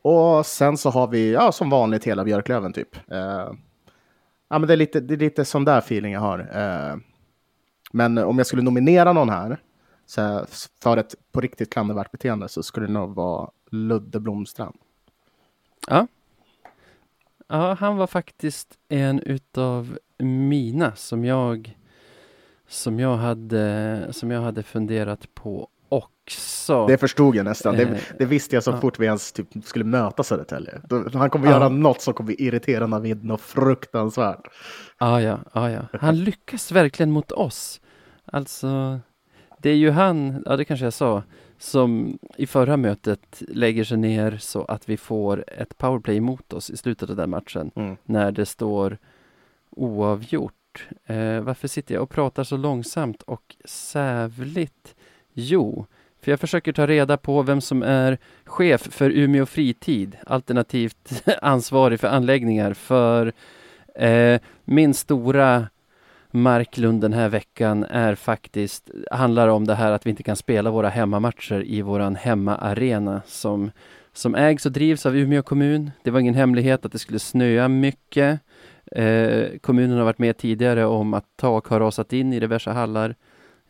[0.02, 2.96] Och sen så har vi, ja som vanligt, hela Björklöven typ.
[4.52, 6.38] Ja men det är lite, det är lite sån där feeling jag har.
[6.38, 6.96] Eh.
[7.92, 9.60] Men om jag skulle nominera någon här
[10.06, 10.46] så
[10.82, 14.76] för ett på riktigt klandervärt beteende så skulle det nog vara Ludde Blomstrand.
[15.88, 16.06] Ja.
[17.48, 21.78] Ja, han var faktiskt en utav mina som jag
[22.68, 26.86] som jag hade som jag hade funderat på också.
[26.86, 27.76] Det förstod jag nästan.
[27.76, 28.80] Det, Eh, det visste jag så ja.
[28.80, 30.80] fort vi ens typ, skulle möta Södertälje.
[31.12, 31.52] Han kommer Ja.
[31.52, 34.46] göra något som kommer irritera Navid något fruktansvärt.
[34.98, 35.80] Ja, ja, ja, ja.
[36.00, 37.80] Han lyckas verkligen mot oss.
[38.24, 39.00] Alltså,
[39.58, 41.22] det är ju han, ja det kanske jag sa,
[41.58, 46.70] som i förra mötet lägger sig ner så att vi får ett powerplay emot oss
[46.70, 47.70] i slutet av den matchen.
[47.74, 47.96] Mm.
[48.04, 48.98] När det står
[49.70, 50.88] oavgjort.
[51.06, 54.94] Eh, varför sitter jag och pratar så långsamt och sävligt?
[55.34, 55.86] Jo,
[56.22, 62.00] för jag försöker ta reda på vem som är chef för Umeå Fritid, alternativt ansvarig
[62.00, 63.32] för anläggningar för
[63.94, 65.66] eh, min stora
[66.30, 70.70] Marklund den här veckan är faktiskt, handlar om det här att vi inte kan spela
[70.70, 73.70] våra hemmamatcher i våran hemmaarena som,
[74.12, 75.90] som ägs och drivs av Umeå kommun.
[76.02, 78.40] Det var ingen hemlighet att det skulle snöa mycket.
[78.92, 83.14] Eh, kommunen har varit med tidigare om att tak har rasat in i diverse hallar.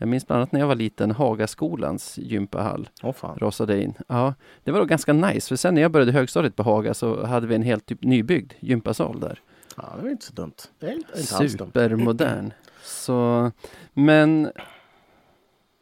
[0.00, 3.38] Jag minns bland annat när jag var liten, Hagaskolans gympahall Åh fan.
[3.38, 3.94] rasade in.
[4.08, 4.34] Ja,
[4.64, 7.46] det var då ganska nice, för sen när jag började högstadiet på Haga så hade
[7.46, 9.40] vi en helt typ nybyggd gympasal där.
[9.76, 10.52] Ja, det var inte så dumt.
[10.78, 11.68] Det är inte, inte alls dumt.
[11.68, 12.52] Supermodern.
[12.82, 13.50] Så,
[13.92, 14.50] men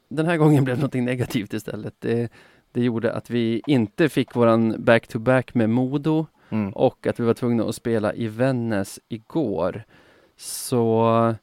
[0.08, 1.94] den här gången blev det någonting negativt istället.
[1.98, 2.32] Det,
[2.72, 6.72] det gjorde att vi inte fick våran back-to-back med Modo Mm.
[6.72, 9.82] och att vi var tvungna att spela i Vännäs igår.
[10.36, 11.34] Så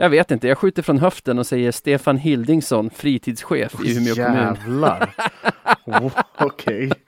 [0.00, 4.34] jag vet inte, jag skjuter från höften och säger Stefan Hildingsson, fritidschef i Umeå kommun.
[4.36, 5.14] Jävlar.
[5.86, 6.92] oh, Okej.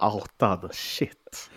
[0.00, 0.68] Outad.
[0.72, 1.50] Shit.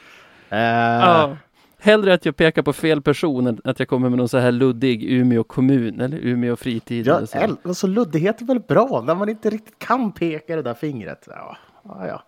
[0.49, 1.37] Eh, Ja.
[1.79, 4.51] Hellre att jag pekar på fel person än att jag kommer med någon så här
[4.51, 7.07] luddig Umeå kommun eller Umeå fritid.
[7.07, 7.57] Ja, så.
[7.63, 11.23] alltså, luddighet är väl bra när man inte riktigt kan peka det där fingret.
[11.27, 12.07] Ja, ja.
[12.07, 12.23] ja.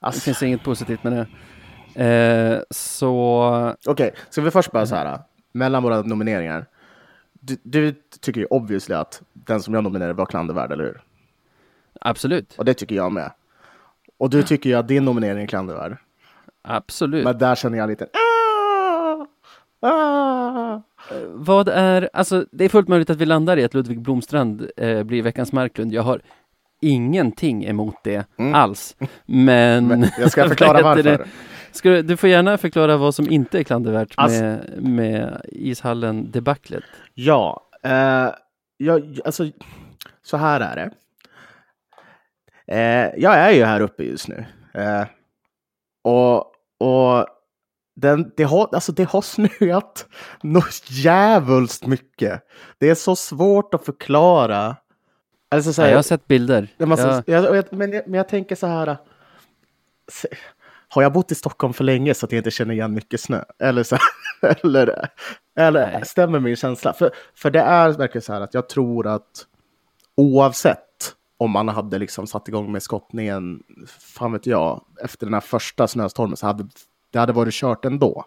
[0.00, 1.26] Det Alltså, finns inget positivt med det.
[2.04, 5.18] Eh, så Okej, ska vi först bara så här,
[5.52, 6.66] mellan våra nomineringar.
[7.32, 11.00] Du, du tycker ju obviously att den som jag nominerade var klandervärd, eller hur?
[12.00, 13.30] absolut, Och det tycker jag med.
[14.18, 15.96] Och du tycker ju att din nominering är klandervärd.
[16.62, 17.24] absolut.
[17.24, 18.06] Men där känner jag lite...
[18.12, 19.26] Ah!
[19.88, 20.80] Ah!
[21.28, 25.02] Vad är, alltså det är fullt möjligt att vi landar i att Ludvig Blomstrand eh,
[25.02, 25.92] blir veckans Marklund.
[25.92, 26.20] Jag har
[26.80, 28.54] ingenting emot det Mm.
[28.54, 28.96] alls.
[29.26, 31.26] Men, Men jag ska förklara varför.
[31.72, 36.30] Ska du, du får gärna förklara vad som inte är klandervärt Alltså- med, med ishallen
[36.30, 36.84] debaclet.
[37.14, 38.28] Ja, eh,
[38.76, 39.50] jag, alltså
[40.22, 40.90] så här är det.
[42.66, 44.44] Eh, jag är ju här uppe just nu.
[44.74, 45.04] Eh,
[46.04, 46.48] och
[46.78, 47.26] och
[47.96, 49.22] den, det, har, alltså det har
[49.58, 50.06] snöat
[50.42, 52.42] något jävulst mycket.
[52.78, 54.76] Det är så svårt att förklara.
[55.48, 56.68] Alltså, så Ja, här, jag har sett bilder.
[56.76, 58.96] jag måste, Jag- jag, men, jag, men jag tänker så här.
[60.94, 63.44] Har jag bott i Stockholm för länge så att jag inte känner igen mycket snö?
[63.58, 63.96] Eller, så,
[64.62, 65.08] eller,
[65.56, 66.04] eller Nej.
[66.04, 66.92] stämmer min känsla?
[66.92, 69.46] För, för det är verkligen så här att jag tror att
[70.16, 75.40] oavsett om man hade liksom satt igång med skottningen, fan vet jag, efter den här
[75.40, 76.68] första snöstormen så hade
[77.10, 78.24] det hade varit kört ändå.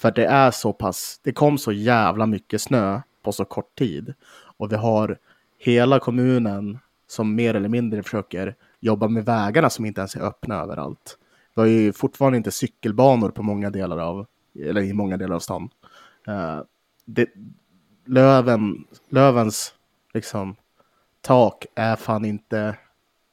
[0.00, 4.14] För det är så pass, det kom så jävla mycket snö på så kort tid.
[4.56, 5.18] Och vi har
[5.58, 10.60] hela kommunen som mer eller mindre försöker jobba med vägarna som inte ens är öppna
[10.62, 11.16] överallt.
[11.54, 14.26] Vi har ju fortfarande inte cykelbanor på många delar av,
[14.64, 15.68] eller i många delar av stan.
[16.28, 16.60] Uh,
[17.04, 17.28] det,
[18.06, 19.74] löven, lövens
[20.14, 20.56] liksom,
[21.20, 22.76] tak är fan inte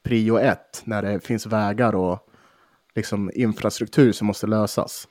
[0.03, 2.19] prio ett när det finns vägar och
[2.95, 5.07] liksom, infrastruktur som måste lösas.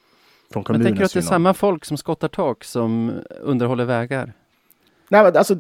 [0.53, 4.33] Från Men tänker du att det är samma folk som skottar tak som underhåller vägar?
[5.09, 5.55] Nej, men alltså,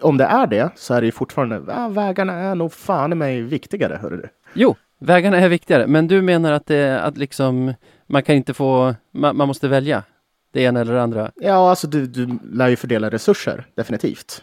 [0.00, 3.14] om det är det så är det ju fortfarande, ja, vägarna är nog fan i
[3.14, 4.28] mig viktigare, hörru du.
[4.54, 7.74] Jo, vägarna är viktigare, men du menar att det att liksom,
[8.06, 10.02] man kan inte få, man, man måste välja
[10.52, 11.32] det ena eller det andra?
[11.36, 14.42] Ja, alltså du, du lär ju fördela resurser, definitivt.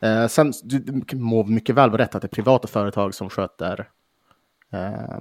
[0.00, 3.30] Eh, sen, du, du må mycket väl vara rätt att det är privata företag som
[3.30, 3.88] sköter
[4.72, 5.16] eh,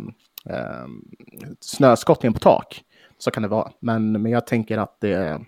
[0.50, 0.88] eh,
[1.60, 2.84] snöskottningen på tak.
[3.18, 3.72] Så kan det vara.
[3.80, 5.42] Men, men jag tänker att det,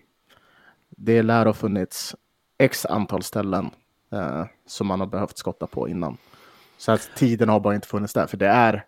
[0.89, 2.15] det lär ha funnits
[2.57, 3.69] x antal ställen
[4.11, 6.17] eh, som man har behövt skotta på innan.
[6.77, 8.85] Så att tiden har bara inte funnits där, för det är,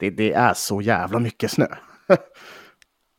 [0.00, 1.66] det, det är så jävla mycket snö.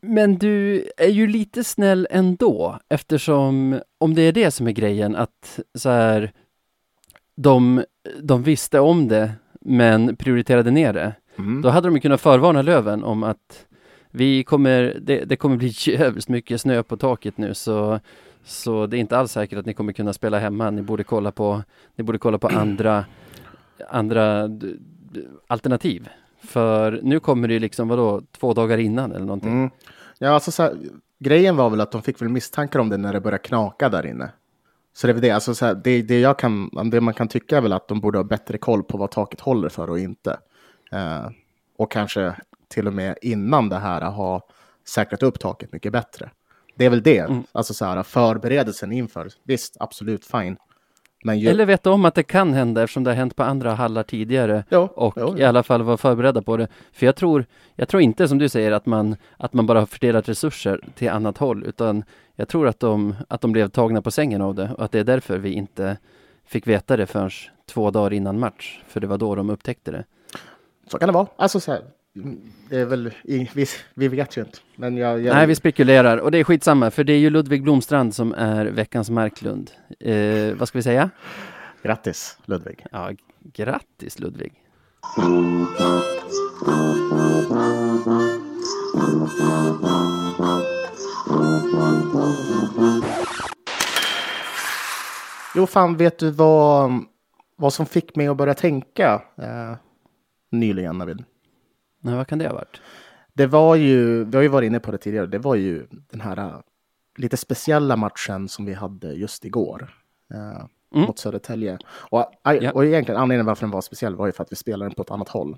[0.02, 5.16] Men du är ju lite snäll ändå, eftersom om det är det som är grejen,
[5.16, 6.32] att så här,
[7.36, 7.84] de,
[8.22, 11.14] de visste om det, men prioriterade ner det.
[11.38, 11.62] Mm.
[11.62, 13.66] Då hade de kunnat förvarna Löven om att
[14.10, 18.00] vi kommer, det, det kommer bli jävligt mycket snö på taket nu så
[18.44, 20.70] så det är inte alls säkert att ni kommer kunna spela hemma.
[20.70, 21.62] Ni borde kolla på,
[21.96, 23.04] ni borde kolla på andra,
[23.88, 24.48] andra
[25.46, 26.08] alternativ.
[26.42, 29.52] För nu kommer det ju liksom, vadå, två dagar innan eller någonting.
[29.52, 29.70] Mm.
[30.18, 30.76] Ja, alltså så här,
[31.18, 34.06] grejen var väl att de fick väl misstankar om det när det började knaka där
[34.06, 34.30] inne.
[34.94, 37.28] Så det är väl det, alltså så här, det, det, jag kan, det man kan
[37.28, 39.98] tycka är väl att de borde ha bättre koll på vad taket håller för och
[39.98, 40.38] inte.
[40.92, 41.30] Uh,
[41.76, 42.34] och kanske
[42.68, 44.48] till och med innan det här ha
[44.88, 46.30] säkrat upp taket mycket bättre.
[46.74, 47.42] Det är väl det, mm.
[47.52, 49.28] alltså så här, förberedelsen inför.
[49.44, 50.56] Visst, absolut, fine.
[51.24, 51.48] Ju...
[51.48, 54.64] Eller veta om att det kan hända eftersom det har hänt på andra hallar tidigare
[54.70, 55.38] jo, och jo.
[55.38, 56.68] i alla fall vara förberedda på det.
[56.92, 57.44] För jag tror,
[57.74, 61.10] jag tror inte som du säger att man, att man bara har fördelat resurser till
[61.10, 62.04] annat håll utan
[62.36, 64.98] jag tror att de, att de blev tagna på sängen av det och att det
[64.98, 65.96] är därför vi inte
[66.46, 67.30] fick veta det förrän
[67.66, 68.82] två dagar innan match.
[68.88, 70.04] För det var då de upptäckte det.
[70.86, 71.26] Så kan det vara.
[71.36, 71.82] Alltså så här,
[72.68, 74.58] det är väl, vi, vi vet ju inte.
[74.76, 75.34] Men jag, jag...
[75.34, 78.66] Nej, vi spekulerar och det är skitsamma för det är ju Ludvig Blomstrand som är
[78.66, 79.70] veckans Marklund.
[80.00, 81.10] Eh, vad ska vi säga?
[81.82, 82.86] Grattis Ludvig!
[82.90, 83.10] Ja,
[83.42, 84.52] grattis Ludvig!
[95.54, 97.04] Jo, fan vet du vad,
[97.56, 99.76] vad som fick mig att börja tänka eh,
[100.50, 101.24] nyligen, Navid?
[102.04, 102.80] Nej, vad kan det ha varit?
[103.32, 106.20] Det var ju, vi har ju varit inne på det tidigare, det var ju den
[106.20, 106.60] här uh,
[107.16, 109.94] lite speciella matchen som vi hade just igår.
[110.34, 111.06] Uh, mm.
[111.06, 111.78] Mot Södertälje.
[111.84, 112.72] Och, ja.
[112.72, 115.02] och egentligen anledningen varför den var speciell var ju för att vi spelade den på
[115.02, 115.56] ett annat håll.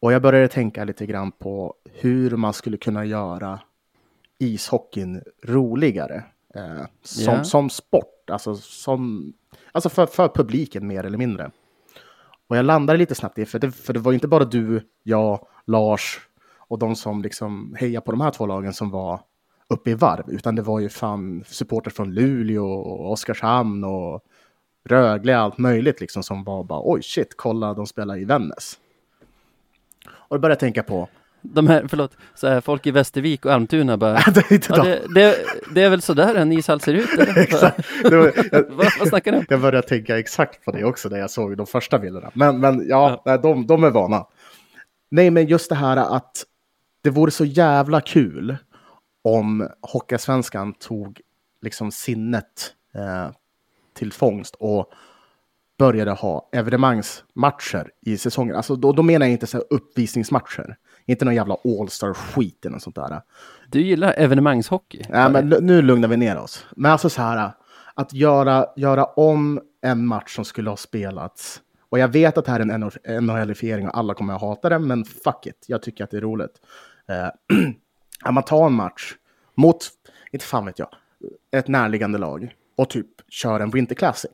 [0.00, 3.60] Och jag började tänka lite grann på hur man skulle kunna göra
[4.38, 6.24] ishockeyn roligare.
[6.54, 7.42] Eh, som, yeah.
[7.42, 9.32] som sport, alltså, som,
[9.72, 11.50] alltså för, för publiken mer eller mindre.
[12.48, 15.46] Och jag landade lite snabbt i för det, för det var inte bara du, jag,
[15.66, 16.20] Lars
[16.58, 19.20] och de som liksom hejar på de här två lagen som var
[19.68, 24.24] uppe i varv, utan det var ju fan supporter från Luleå och Oskarshamn och
[24.84, 28.78] Rögle, allt möjligt liksom som var bara oj shit, kolla de spelar i Vännäs.
[30.06, 31.08] Och då började jag tänka på,
[31.42, 35.36] de här, förlåt, så här, folk i Västervik och Almtuna bara, det, ja, det, det,
[35.74, 37.08] det, är väl sådär en ishall ser ut?
[37.36, 38.04] exakt.
[38.04, 38.12] Var,
[38.52, 39.44] jag, vad, vad snackar du om?
[39.48, 42.30] Jag började tänka exakt på det också när jag såg de första bilderna.
[42.34, 43.38] Men, men ja, ja.
[43.38, 44.26] de, de är vana.
[45.10, 46.44] Nej, men just det här att
[47.02, 48.56] det vore så jävla kul
[49.24, 51.20] om Hockeyallsvenskan tog
[51.62, 53.30] liksom sinnet eh,
[53.94, 54.92] till fångst och
[55.78, 58.56] började ha evenemangsmatcher i säsongen.
[58.56, 60.76] Alltså då, då menar jag inte så uppvisningsmatcher.
[61.08, 63.22] Inte någon jävla All-star-skit eller något sånt där.
[63.68, 65.02] Du gillar evenemangshockey?
[65.08, 66.66] Ja, men nu lugnar vi ner oss.
[66.76, 67.52] Men alltså så här,
[67.94, 71.62] att göra, göra om en match som skulle ha spelats.
[71.88, 74.78] Och jag vet att det här är en NHL-ifiering och alla kommer att hata det,
[74.78, 76.60] men fuck it, jag tycker att det är roligt.
[77.08, 77.26] Eh,
[78.24, 79.14] att man tar en match
[79.54, 79.88] mot,
[80.32, 80.88] inte fan vet jag,
[81.50, 84.30] ett närliggande lag och typ kör en Winter Classic.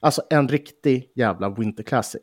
[0.00, 2.22] Alltså en riktig jävla Winter Classic.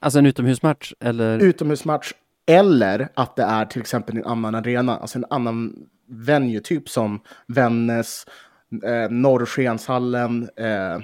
[0.00, 1.38] Alltså en utomhusmatch eller?
[1.38, 2.12] Utomhusmatch
[2.46, 5.74] eller att det är till exempel en annan arena, alltså en annan
[6.06, 8.26] venue, typ som Vännäs,
[8.84, 10.98] eh, Norrskenshallen eh,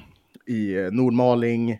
[0.55, 1.78] i Nordmaling,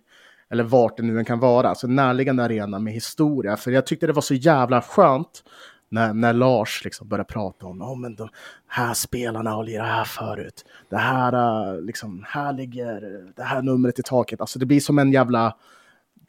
[0.51, 3.57] eller vart det nu än kan vara, alltså närliggande arena med historia.
[3.57, 5.45] För jag tyckte det var så jävla skönt
[5.89, 8.29] när, när Lars liksom började prata om oh, men de
[8.69, 10.65] här spelarna har lirat här förut.
[10.89, 14.41] Det här, eh, liksom, här ligger det här numret i taket.
[14.41, 15.57] Alltså det blir som en jävla...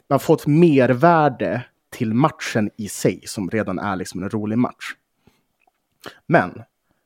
[0.09, 4.95] Man får ett mervärde till matchen i sig som redan är liksom en rolig match.
[6.27, 6.63] Men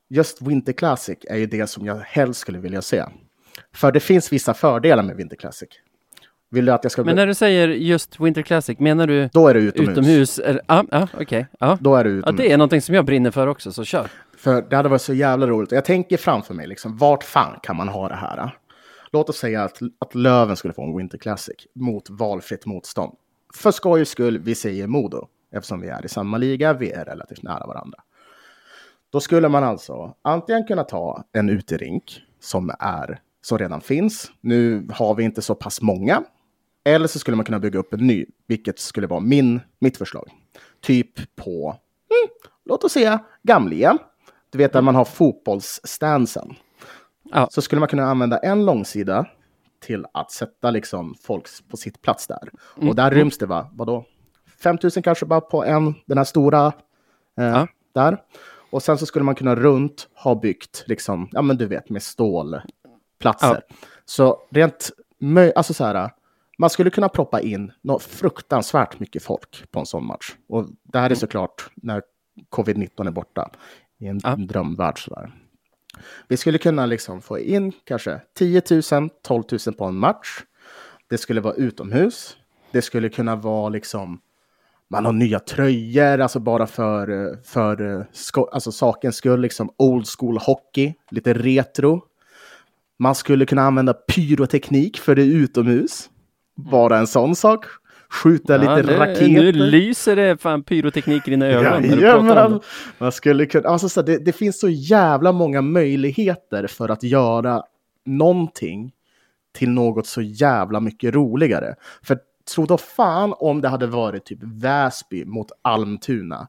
[0.10, 3.04] just Winter Classic är ju det som jag helst skulle vilja se.
[3.74, 5.70] För det finns vissa fördelar med Winter Classic.
[6.52, 7.04] Vill du att jag ska...
[7.04, 9.90] Men när du säger just Winter Classic, menar du Då är det utomhus.
[9.90, 10.40] utomhus?
[10.46, 11.24] Ja, ah, ah, okej.
[11.24, 11.46] Okay.
[11.60, 11.78] Ah.
[11.80, 12.38] Då är det utomhus.
[12.38, 14.08] det är någonting som jag brinner för också, så kör.
[14.38, 15.72] För det hade varit så jävla roligt.
[15.72, 18.58] Jag tänker framför mig, liksom, vart fan kan man ha det här?
[19.12, 23.14] Låt oss säga att, att Löven skulle få en Winter Classic mot valfritt motstånd.
[23.56, 27.44] För skojs skull, vi säger Modo, eftersom vi är i samma liga, vi är relativt
[27.44, 28.00] nära varandra.
[29.12, 34.32] Då skulle man alltså antingen kunna ta en uterink som, är, som redan finns.
[34.42, 36.24] Nu har vi inte så pass många.
[36.84, 40.30] Eller så skulle man kunna bygga upp en ny, vilket skulle vara min, mitt förslag.
[40.82, 42.30] Typ på, mm,
[42.66, 43.98] låt oss säga, Gamlia.
[44.50, 46.56] Du vet där man har fotbollsstansen.
[47.32, 47.48] Ja.
[47.52, 49.26] Så skulle man kunna använda en långsida
[49.86, 52.50] till att sätta liksom folk på sitt plats där.
[52.76, 53.70] Och där ryms det, va?
[53.74, 54.06] vadå?
[54.64, 56.66] 5000 kanske bara på en, den här stora
[57.38, 57.68] eh, Ja.
[57.94, 58.18] där.
[58.72, 62.04] Och sen så skulle man kunna runt ha byggt, liksom, ja men du vet, med
[62.04, 63.62] stålplatser.
[64.06, 64.90] Så rent,
[65.56, 66.10] alltså så här,
[66.58, 70.36] man skulle kunna proppa in något fruktansvärt mycket folk på en sån match.
[70.50, 72.02] Och det här är såklart när
[72.50, 73.50] covid-19 är borta
[74.00, 74.36] i en Ja.
[74.36, 75.32] drömvärld sådär.
[76.28, 80.28] Vi skulle kunna liksom få in kanske 10 000, 12 000 på en match.
[81.10, 82.38] Det skulle vara utomhus.
[82.72, 84.20] Det skulle kunna vara liksom
[84.88, 90.06] man har nya tröjor, alltså bara för, för eh, sko- alltså sakens skull, liksom old
[90.20, 92.02] school hockey, lite retro.
[93.00, 96.10] Man skulle kunna använda pyroteknik för det utomhus.
[96.56, 97.66] Bara en sån sak.
[98.10, 99.28] Skjuta lite nu, raketer.
[99.28, 102.52] Nu lyser det fan pyroteknik i dina ögon Jajamän!
[102.52, 102.60] det.
[102.98, 107.64] Man skulle kunna, alltså så det, det finns så jävla många möjligheter för att göra
[108.06, 108.92] någonting
[109.54, 111.76] till något så jävla mycket roligare.
[112.04, 112.18] För
[112.56, 116.48] tro då fan om det hade varit typ Väsby mot Almtuna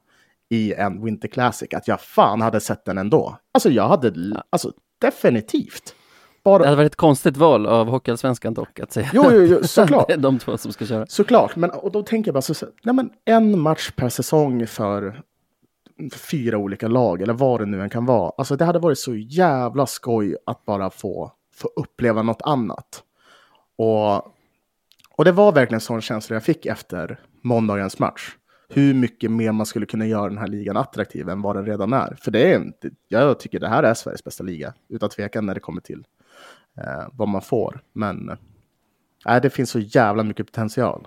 [0.48, 3.38] i en Winter Classic, att jag fan hade sett den ändå.
[3.52, 4.14] Alltså jag hade,
[4.50, 5.94] alltså definitivt.
[6.46, 9.10] Bara, Det hade varit ett konstigt val av Hockeyallsvenskan dock att säga.
[9.12, 10.06] jo, jo, jo, såklart.
[10.06, 11.06] det är de två som ska köra.
[11.06, 15.22] Såklart, men och då tänker jag bara så, nej men en match per säsong för
[16.14, 18.32] fyra olika lag eller vad det nu än kan vara.
[18.38, 23.02] Alltså det hade varit så jävla skoj att bara få, få uppleva något annat.
[23.76, 24.16] Och,
[25.16, 28.36] och det var verkligen sån känsla jag fick efter måndagens match.
[28.68, 31.92] Hur mycket mer man skulle kunna göra den här ligan attraktiv än vad den redan
[31.92, 32.16] är.
[32.20, 35.54] För det är inte, jag tycker det här är Sveriges bästa liga, utan tvekan när
[35.54, 36.04] det kommer till
[36.76, 37.80] eh, vad man får.
[37.92, 38.28] Men
[39.28, 41.06] eh, det finns så jävla mycket potential.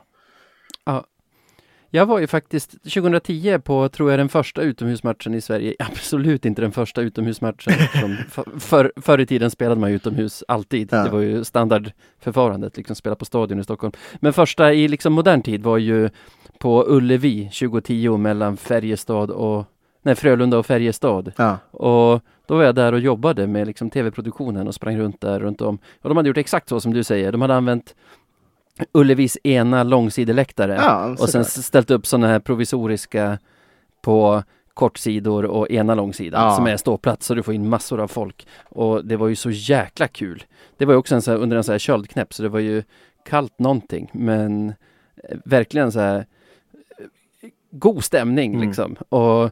[1.92, 5.76] Jag var ju faktiskt 2010 på, tror jag, den första utomhusmatchen i Sverige.
[5.80, 7.74] Absolut inte den första utomhusmatchen.
[8.02, 10.90] Som för, för, förr i tiden spelade man utomhus alltid.
[10.92, 11.04] Ja.
[11.04, 13.94] Det var ju standardförfarandet, liksom spela på Stadion i Stockholm.
[14.20, 16.10] Men första i liksom modern tid var ju
[16.60, 19.66] på Ullevi 2010 mellan Färjestad och
[20.02, 21.32] Nej, Frölunda och Färjestad.
[21.38, 21.58] Ja.
[21.72, 25.62] Och då var jag där och jobbade med liksom tv-produktionen och sprang runt där runt
[25.62, 25.78] om.
[26.02, 27.32] Och de hade gjort exakt så som du säger.
[27.32, 27.96] De hade använt
[28.92, 33.38] Ullevis ena långsideläktare Ja, och sen ställt upp sådana här provisoriska
[34.02, 34.44] på
[34.74, 36.56] kortsidor och ena långsidan Ja.
[36.56, 38.48] som är ståplats så du får in massor av folk.
[38.70, 40.44] Och det var ju så jäkla kul.
[40.78, 42.60] Det var ju också en så här, under en så här köldknäpp så det var
[42.60, 42.84] ju
[43.26, 44.70] kallt någonting men
[45.30, 46.26] eh, verkligen så här eh,
[47.72, 48.68] god stämning Mm.
[48.68, 48.96] liksom.
[49.10, 49.52] Och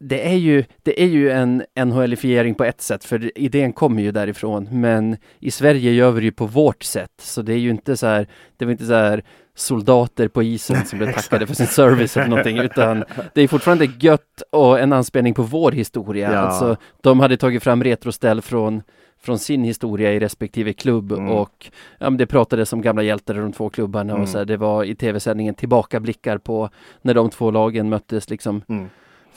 [0.00, 4.12] det är ju, det är ju en NHL-ifiering på ett sätt, för idén kommer ju
[4.12, 4.68] därifrån.
[4.72, 7.96] Men i Sverige gör vi det ju på vårt sätt, så det är ju inte
[7.96, 8.26] så här,
[8.56, 9.22] det var inte så här
[9.54, 13.88] soldater på isen som blev tackade för sin service eller någonting, utan det är fortfarande
[14.00, 16.32] gött och en anspelning på vår historia.
[16.32, 16.38] Ja.
[16.38, 18.82] Alltså, de hade tagit fram retroställ från
[19.20, 21.28] från sin historia i respektive klubb Mm.
[21.30, 24.22] och ja, det pratades om gamla hjältar i de två klubbarna Mm.
[24.22, 26.70] och så här, det var i tv-sändningen tillbakablickar på
[27.02, 28.88] när de två lagen möttes liksom Mm.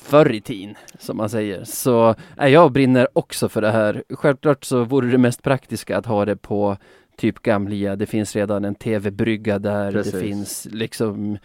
[0.02, 1.64] Förr i tiden, som man säger.
[1.64, 4.04] Så äh, jag brinner också för det här.
[4.10, 6.78] Självklart så vore det mest praktiska att ha det på
[7.18, 7.96] typ Gamlia.
[7.96, 9.92] Det finns redan en tv-brygga där.
[9.92, 10.14] Precis.
[10.14, 11.38] Det finns liksom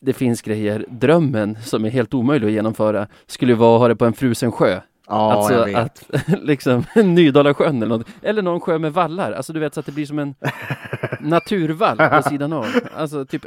[0.00, 0.84] det finns grejer.
[0.88, 4.52] Drömmen som är helt omöjlig att genomföra skulle vara att ha det på en frusen
[4.52, 4.80] sjö.
[5.08, 5.76] Ja, alltså jag vet.
[5.76, 6.04] att
[6.42, 8.06] liksom Nydalasjön eller något.
[8.22, 9.32] Eller någon sjö med vallar.
[9.32, 10.34] Alltså du vet så att det blir som en
[11.20, 12.66] naturvall på sidan av.
[12.96, 13.44] Alltså typ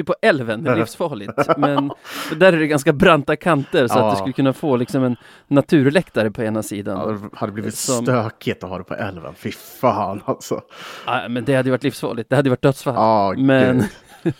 [0.00, 1.32] ute på älven, det är livsfarligt.
[1.58, 1.90] Men
[2.36, 4.08] där är det ganska branta kanter så Ja.
[4.08, 5.16] att du skulle kunna få liksom en
[5.48, 6.98] naturläktare på ena sidan.
[6.98, 9.34] Ja, det hade blivit Som- stökigt att ha det på älven.
[9.34, 10.60] Fy fan alltså.
[11.06, 12.94] Ja, men det hade ju varit livsfarligt, det hade ju varit dödsfall.
[12.94, 13.84] Ja, men.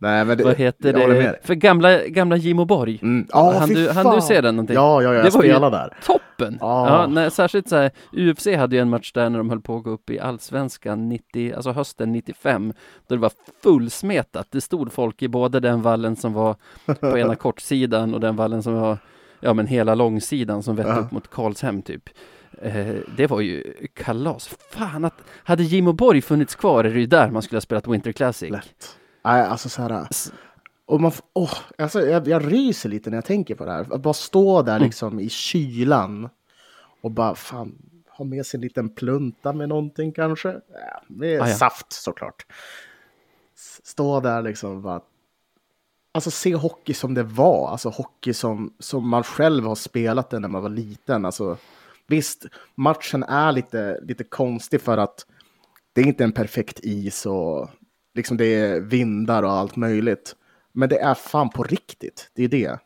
[0.00, 1.38] Nej, men det, vad heter det?
[1.42, 2.98] För gamla, gamla Gimo Borg.
[3.02, 3.26] Mm.
[3.30, 4.74] Ja, Han du- han du se den någonting?
[4.74, 5.96] Ja, ja, ja, jag spelade där.
[6.06, 6.58] Toppen!
[6.60, 6.88] Ja.
[6.88, 9.76] Ja, nej, särskilt så här, UFC hade ju en match där när de höll på
[9.76, 12.72] att gå upp i allsvenskan 90, alltså hösten 95,
[13.08, 13.32] då det var
[13.62, 14.46] fullsmetat.
[14.50, 16.56] Det stod folk i både den vallen som var
[17.00, 18.98] på ena kortsidan och den vallen som var,
[19.40, 20.96] ja men hela långsidan som vette Ja.
[20.96, 22.02] upp mot Karlshem typ.
[22.62, 22.86] Eh,
[23.16, 24.50] det var ju kalas.
[24.70, 27.60] Fan att, hade Jim och Borg funnits kvar är det ju där man skulle ha
[27.60, 28.50] spelat Winter Classic.
[28.50, 28.96] Lätt.
[29.26, 30.06] Nej, alltså så här.
[30.86, 33.94] Och man, åh, alltså, jag, jag ryser lite när jag tänker på det här.
[33.94, 36.28] Att bara stå där liksom i kylan
[37.00, 40.48] och bara fan ha med sig en liten plunta med någonting kanske.
[40.48, 41.54] Ja, med Ah, ja.
[41.54, 42.46] saft såklart.
[43.84, 45.00] Stå där liksom bara.
[46.12, 50.42] Alltså se hockey som det var, alltså hockey som, som man själv har spelat den
[50.42, 51.24] när man var liten.
[51.24, 51.56] Alltså,
[52.06, 55.26] visst, matchen är lite, lite konstig för att
[55.92, 57.68] det är inte en perfekt is och
[58.16, 60.36] liksom det är vindar och allt möjligt.
[60.72, 62.78] Men det är fan på riktigt, det är det.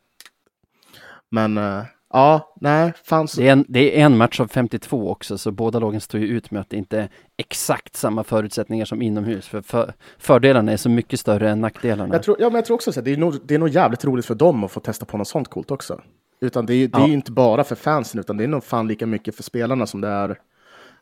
[1.31, 3.41] Men eh, ja, nej, fan så...
[3.41, 6.27] Det är, en, det är en match av 52 också, så båda lagen står ju
[6.27, 9.49] ut med att det inte är exakt samma förutsättningar som inomhus.
[9.49, 12.15] För, för fördelarna är så mycket större än nackdelarna.
[12.15, 14.05] Jag tror, ja, men jag tror också att det är, nog, det är nog jävligt
[14.05, 16.01] roligt för dem att få testa på något sånt coolt också.
[16.41, 17.07] Utan det är, det är Ja.
[17.07, 20.01] ju inte bara för fansen, utan det är nog fan lika mycket för spelarna som
[20.01, 20.39] det är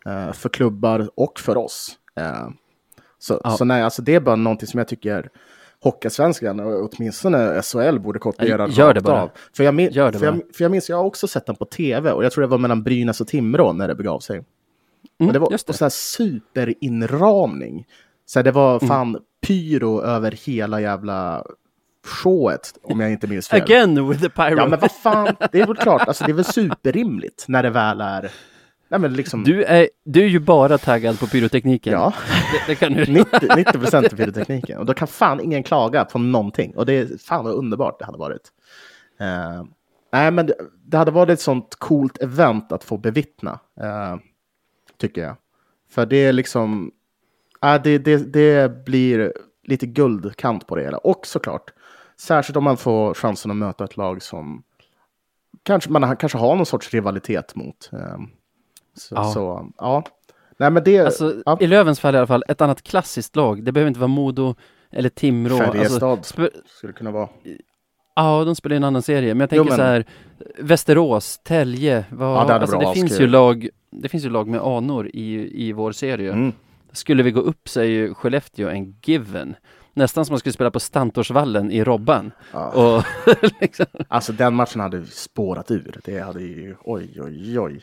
[0.06, 1.98] eh, för klubbar och för oss.
[2.16, 2.48] Eh,
[3.18, 3.50] så, Ja.
[3.50, 5.28] så nej, alltså det är bara någonting som jag tycker
[5.80, 9.22] Hockeyallsvenskan och åtminstone SHL borde kopiera Ja, gör rakt det bara.
[9.22, 9.30] av.
[9.56, 11.56] För jag, min, Gör det för, jag, för jag minns, jag har också sett den
[11.56, 14.36] på tv och jag tror det var mellan Brynäs och Timrå när det begav sig.
[14.36, 15.70] Mm, och det var just det.
[15.70, 17.86] och så här superinramning.
[18.26, 18.88] Så här, det var Mm.
[18.88, 21.44] fan pyro över hela jävla
[22.06, 23.62] showet, om jag inte minns fel.
[23.62, 24.56] Again with the pyro!
[24.56, 27.70] Ja, men vad fan, det är väl klart, alltså det är väl superrimligt när det
[27.70, 28.30] väl är...
[28.88, 29.44] Nej, men liksom...
[29.44, 31.92] du, är, du är ju bara taggad på pyrotekniken.
[31.92, 32.14] Ja,
[32.52, 33.06] Det, det kan du.
[33.12, 34.78] 90, 90 procent av pyrotekniken.
[34.78, 36.76] Och då kan fan ingen klaga på någonting.
[36.76, 38.52] Och det är fan vad underbart det hade varit.
[39.20, 39.64] Eh,
[40.12, 44.16] nej, men det, det hade varit ett sånt coolt event att få bevittna, eh,
[44.96, 45.36] tycker jag.
[45.90, 46.90] För det är liksom,
[47.64, 49.32] äh, det, det, det blir
[49.62, 50.98] lite guldkant på det hela.
[50.98, 51.70] Och såklart,
[52.20, 54.62] särskilt om man får chansen att möta ett lag som
[55.62, 57.90] kanske man kanske har någon sorts rivalitet mot.
[57.92, 58.18] Eh,
[58.98, 59.24] så, Ja.
[59.24, 60.02] så ja.
[60.58, 60.98] Nej, men det...
[61.00, 61.56] Alltså, ja.
[61.60, 63.64] I Lövens fall i alla fall, ett annat klassiskt lag.
[63.64, 64.54] Det behöver inte vara Modo
[64.92, 65.56] eller Timrå.
[65.58, 66.34] Färjestad Alltså,
[66.66, 67.28] skulle det kunna vara.
[68.16, 69.34] ja, de spelar i en annan serie.
[69.34, 70.04] Men jag Jo, tänker men- så här,
[70.58, 72.04] Västerås, Tälje.
[72.10, 75.50] Vad, Ja, det alltså, det finns ju lag Det finns ju lag med anor i,
[75.68, 76.32] i vår serie.
[76.32, 76.52] Mm.
[76.92, 79.54] Skulle vi gå upp så är ju Skellefteå en given.
[79.94, 82.30] Nästan som man skulle spela på Stantorsvallen i Robban.
[82.52, 82.68] Ja.
[82.96, 83.04] Och
[83.60, 86.00] liksom, Alltså den matchen hade spårat ur.
[86.04, 87.80] Det hade ju, oj, oj, oj.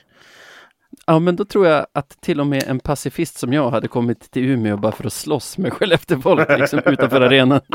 [1.06, 4.32] Ja, men då tror jag att till och med en pacifist som jag hade kommit
[4.32, 7.62] till Umeå bara för att slåss med Skellefteåfolk liksom, utanför arenan.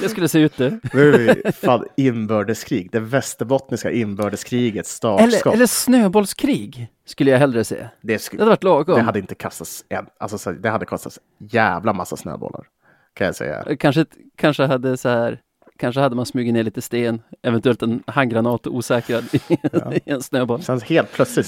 [0.00, 0.80] Det skulle se ut det.
[0.92, 2.88] Nu är vi fan inbördeskrig.
[2.92, 5.54] Det västerbottniska inbördeskrigets Eller, startskott.
[5.54, 7.74] eller snöbollskrig skulle jag hellre se.
[7.76, 8.94] det, Det skulle, hade varit lagom.
[8.96, 12.66] det hade inte kastats en, alltså så- det hade kostat jävla massa snöbollar.
[13.14, 13.76] Kan jag säga.
[13.78, 15.40] Kanske, kanske hade så här
[15.78, 19.38] Kanske hade man smugit ner lite sten, eventuellt en handgranat osäkrad i,
[20.04, 20.62] i en snöboll.
[20.62, 21.46] Sen helt plötsligt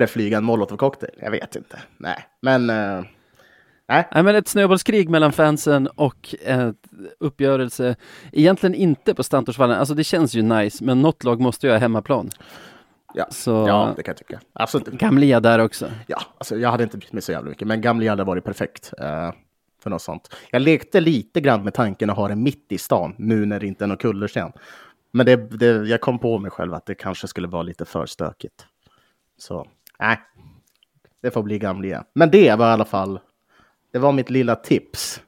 [0.00, 1.12] det flyga en molotovcocktail.
[1.20, 1.78] Jag vet inte.
[1.96, 3.04] Nej, men eh,
[3.88, 4.08] nej.
[4.14, 6.76] Nej men ett snöbollskrig mellan fansen och ett
[7.20, 7.96] uppgörelse
[8.32, 11.78] Egentligen inte på Stantorsvallen, alltså det känns ju nice men något lag måste ju ha
[11.78, 12.30] hemmaplan.
[13.14, 14.40] Ja, Så ja, det kan jag tycka.
[14.52, 14.88] Absolut.
[14.88, 15.90] Gamlia där också.
[16.06, 18.92] Ja, alltså jag hade inte brytt mig så jävla mycket, men Gamli hade varit perfekt
[18.98, 19.32] eh,
[19.82, 20.36] för något sånt.
[20.50, 23.66] Jag lekte lite grann med tanken att ha det mitt i stan, nu när det
[23.66, 24.52] inte är någon kullersten.
[25.10, 28.06] Men det, det, jag kom på mig själv att det kanske skulle vara lite för
[28.06, 28.66] stökigt.
[29.38, 29.66] Så,
[29.98, 30.20] nej.
[31.22, 32.04] Det får bli Gamlia.
[32.12, 33.20] Men det var i alla fall,
[33.92, 35.22] det var mitt lilla tips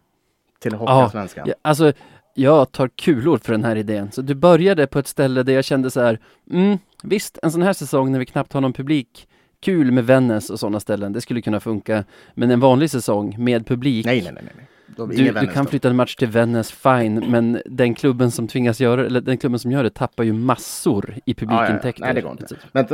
[0.58, 1.48] till Hockeyallsvenskan.
[1.48, 1.92] Ja, alltså,
[2.34, 4.12] jag tar kulor för den här idén.
[4.12, 6.18] Så du började på ett ställe där jag kände så här,
[6.50, 9.28] mm, visst, en sån här säsong när vi knappt har någon publik,
[9.62, 12.04] kul med Vännäs och sådana ställen, det skulle kunna funka.
[12.34, 15.06] Men en vanlig säsong med publik, Nej, nej, nej, nej.
[15.16, 19.06] du, du kan flytta en match till Vännäs, fine, men den klubben som tvingas göra
[19.06, 22.04] eller den klubben som gör det tappar ju massor i publikintäkter.
[22.04, 22.56] Nej, det går inte.
[22.72, 22.86] Men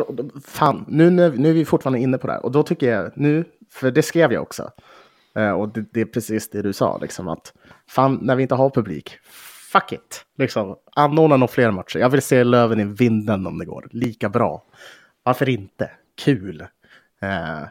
[0.44, 2.44] fan, nu, nu, nu är vi fortfarande inne på det här.
[2.44, 4.70] Och då tycker jag, nu, för det skrev jag också.
[5.36, 7.52] Eh, och det, det är precis det du sa, liksom att
[7.88, 9.18] fan, när vi inte har publik,
[9.72, 10.24] fuck it.
[10.38, 11.98] Liksom, anordna några fler matcher.
[11.98, 13.88] Jag vill se Löven i vinden om det går.
[13.90, 14.62] Lika bra.
[15.22, 15.90] Varför inte?
[16.18, 16.60] Kul.
[17.20, 17.62] Eh,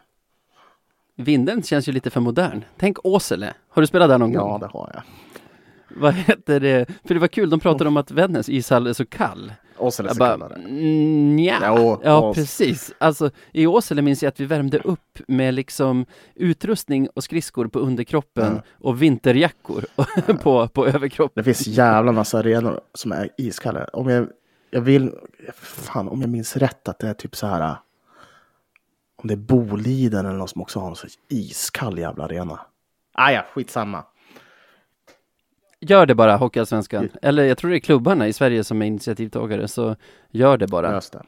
[1.15, 2.63] Vindeln känns ju lite för modern.
[2.77, 3.53] Tänk Åsele.
[3.69, 4.49] Har du spelat där någon gång?
[4.51, 5.03] Ja, det har jag.
[6.01, 6.85] Vad heter det?
[7.05, 9.53] För det var kul, de pratade om att Vännäs ishall är så kall.
[9.77, 11.57] Åsele Jag så mm, nja.
[11.77, 12.93] Jo, Ja, precis.
[12.97, 17.79] Alltså, i Åsele minns jag att vi värmde upp med liksom utrustning och skridskor på
[17.79, 18.61] underkroppen Ja.
[18.87, 19.85] och vinterjackor
[20.43, 21.43] på, på överkroppen.
[21.43, 23.83] Det finns jävla massa arenor som är iskalla.
[23.93, 24.27] Om jag,
[24.71, 25.11] jag vill,
[25.53, 27.75] fan om jag minns rätt att det är typ så här.
[29.23, 32.59] Om det är Boliden eller någon som också har en så iskall jävla arena.
[33.13, 34.03] Ah, ja, skitsamma.
[35.79, 37.09] Gör det bara, Hockeyallsvenskan.
[37.21, 39.95] Eller jag tror det är klubbarna i Sverige som är initiativtagare, så
[40.31, 40.91] gör det bara.
[40.91, 41.23] Lös det.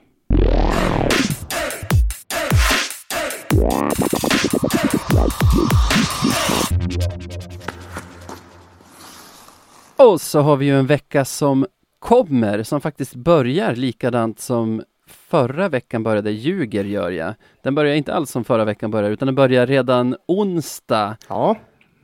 [9.95, 11.65] Och så har vi ju en vecka som
[11.99, 16.31] kommer, som faktiskt börjar likadant som förra veckan började.
[16.31, 17.33] Ljuger gör jag.
[17.63, 21.17] Den börjar inte alls som förra veckan började, utan den börjar redan onsdag.
[21.27, 21.55] Ja,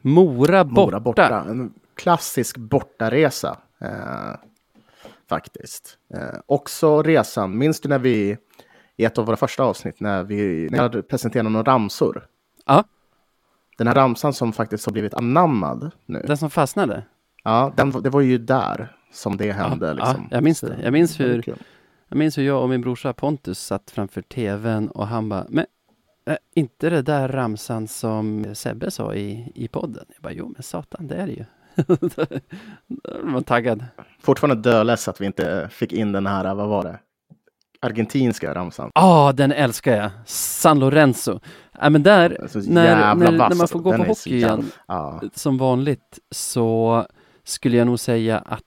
[0.01, 0.81] Mora borta.
[0.81, 1.45] Mora borta.
[1.49, 3.57] En klassisk bortaresa.
[3.81, 4.35] Eh,
[5.29, 5.97] faktiskt.
[6.13, 8.37] Eh, också resan, minns du när vi
[8.97, 12.25] i ett av våra första avsnitt när vi när presenterade några ramsor?
[12.65, 12.83] Ja,
[13.77, 16.23] Den här ramsan som faktiskt har blivit anammad nu.
[16.27, 17.03] den som fastnade.
[17.43, 19.87] Ja, den, det var ju där som det hände.
[19.87, 20.27] ja, liksom.
[20.31, 20.77] jag minns det.
[20.83, 21.55] Jag minns hur-.
[22.09, 25.65] Jag minns hur jag och min brorsa Pontus satt framför tvn och han bara, men
[26.29, 30.05] äh, inte det där ramsan som Sebbe sa i, i podden?
[30.07, 31.45] Jag bara, jo men satan, det är det ju.
[32.87, 33.85] Då var taggad.
[34.19, 36.99] Fortfarande döless att vi inte fick in den här, vad var det?
[37.81, 38.91] Argentinska ramsan.
[38.95, 40.11] Ja, den älskar jag!
[40.25, 41.39] San Lorenzo.
[41.81, 42.37] Ja, men där,
[42.67, 47.05] när, när, när man får gå Den på hockey igen, Ja, som vanligt, så
[47.43, 48.63] skulle jag nog säga att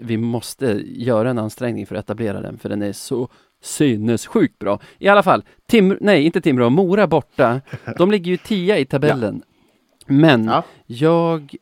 [0.00, 3.28] vi måste göra en ansträngning för att etablera den, för den är så
[3.62, 4.80] sinnessjukt bra.
[4.98, 7.60] I alla fall, Tim, nej inte Timrå, Mora borta.
[7.98, 9.42] De ligger ju tia i tabellen.
[10.06, 10.62] Men Ja.
[10.86, 11.54] jag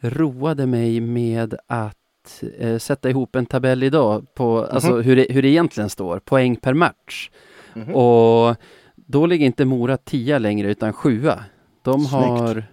[0.00, 5.42] roade mig med att eh, sätta ihop en tabell idag på alltså hur, det, hur
[5.42, 7.30] det egentligen står, poäng per match.
[7.74, 7.94] Mhm.
[7.94, 8.56] Och
[8.96, 11.44] då ligger inte Mora tia längre utan sjua.
[11.82, 12.12] De Snyggt.
[12.12, 12.64] har,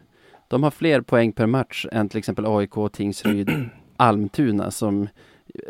[0.48, 3.70] de har fler poäng per match än till exempel AIK, Tingsryd,
[4.00, 5.08] Almtuna som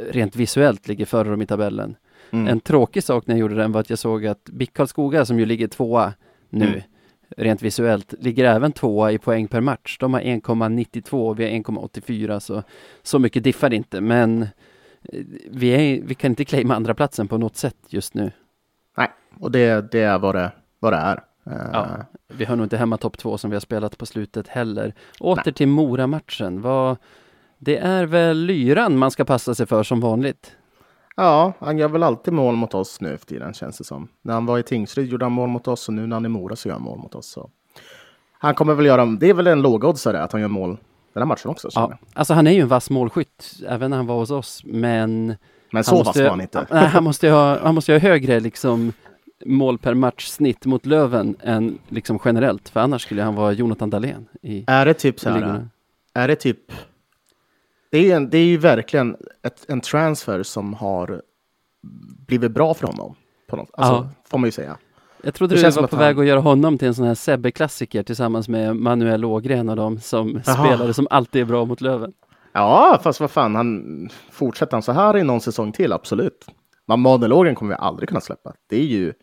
[0.10, 1.96] rent visuellt ligger före dem i tabellen.
[2.32, 2.48] Mm.
[2.48, 5.40] En tråkig sak när jag gjorde den var att jag såg att BIK Karlskoga som
[5.40, 6.14] ju ligger tvåa
[6.50, 6.82] nu Mm.
[7.38, 9.98] rent visuellt ligger även tvåa i poäng per match.
[10.00, 12.64] De har 1,92 och vi har 1,84 så
[13.04, 14.48] så mycket diffar det inte men eh,
[15.52, 18.32] vi, är, vi kan inte claima andra platsen på något sätt just nu.
[18.98, 19.08] Nej,
[19.40, 21.24] och det, det är vad det, vad det är.
[21.46, 21.88] Eh, Ja,
[22.28, 24.94] vi har nog inte hemma topp två som vi har spelat på slutet heller.
[25.20, 26.62] Åter till Mora-matchen.
[26.62, 26.98] Vad,
[27.60, 30.52] det är väl lyran man ska passa sig för som vanligt.
[31.16, 34.08] ja, han gör väl alltid mål mot oss nu för tiden känns det som.
[34.22, 36.30] När han var i Tingsryd gjorde han mål mot oss och nu när han är
[36.30, 37.28] i Mora så gör han mål mot oss.
[37.28, 37.50] Så.
[38.32, 40.78] Han kommer väl göra, det är väl en lågoddsare att han gör mål
[41.14, 41.70] den här matchen också.
[41.76, 45.36] Ja, alltså han är ju en vass målskytt, även när han var hos oss, men
[45.72, 46.68] Men så vass var han inte.
[46.72, 48.94] Nej, han måste ju ha, han måste ha högre liksom
[49.46, 53.90] mål per match snitt mot Löven än liksom generellt, för annars skulle han vara Jonathan
[53.90, 55.68] Dahlén i Är det typ så här,
[56.14, 56.72] är det typ,
[57.92, 61.22] det är, en, det är ju verkligen ett, en transfer som har
[62.28, 63.16] blivit bra för honom.
[63.48, 64.10] På något, alltså, Ja.
[64.30, 64.78] får man ju säga.
[65.24, 67.16] Jag trodde Det du var på han- väg att göra honom till en sån här
[67.16, 70.54] Sebbe-klassiker tillsammans med Manuel Ågren och de som Jaha.
[70.66, 72.14] spelare som alltid är bra mot Löven.
[72.54, 76.46] Ja, fast vad fan, han fortsätter han så här i någon säsong till, absolut.
[76.86, 78.54] Men monologen kommer vi aldrig kunna släppa.
[78.70, 79.14] Det är ju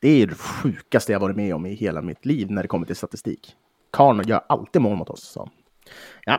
[0.00, 2.86] det, är det sjukaste jag varit med om i hela mitt liv när det kommer
[2.86, 3.52] till statistik.
[3.92, 5.22] Karn gör alltid mål mot oss.
[5.22, 5.48] Så.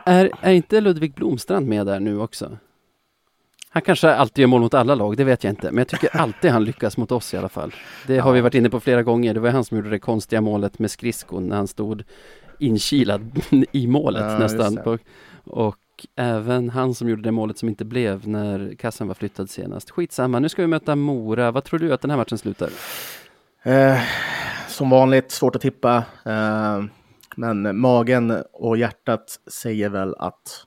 [0.06, 2.58] Är, är inte Ludvig Blomstrand med där nu också?
[3.72, 5.70] Han kanske alltid gör mål mot alla lag, det vet jag inte.
[5.70, 7.74] Men jag tycker alltid han lyckas mot oss i alla fall.
[8.06, 9.34] Det har vi varit inne på flera gånger.
[9.34, 12.02] Det var han som gjorde det konstiga målet med skridskon när han stod
[12.58, 13.40] inkilad
[13.72, 14.98] i målet Ja, nästan.
[15.44, 15.76] och
[16.16, 19.90] även han som gjorde det målet som inte blev när kassen var flyttad senast.
[19.90, 21.50] Skitsamma, nu ska vi möta Mora.
[21.50, 22.70] Vad tror du att den här matchen slutar?
[23.62, 23.98] Eh,
[24.68, 26.04] som vanligt, svårt att tippa.
[26.24, 26.84] Eh,
[27.40, 30.66] men magen och hjärtat säger väl att...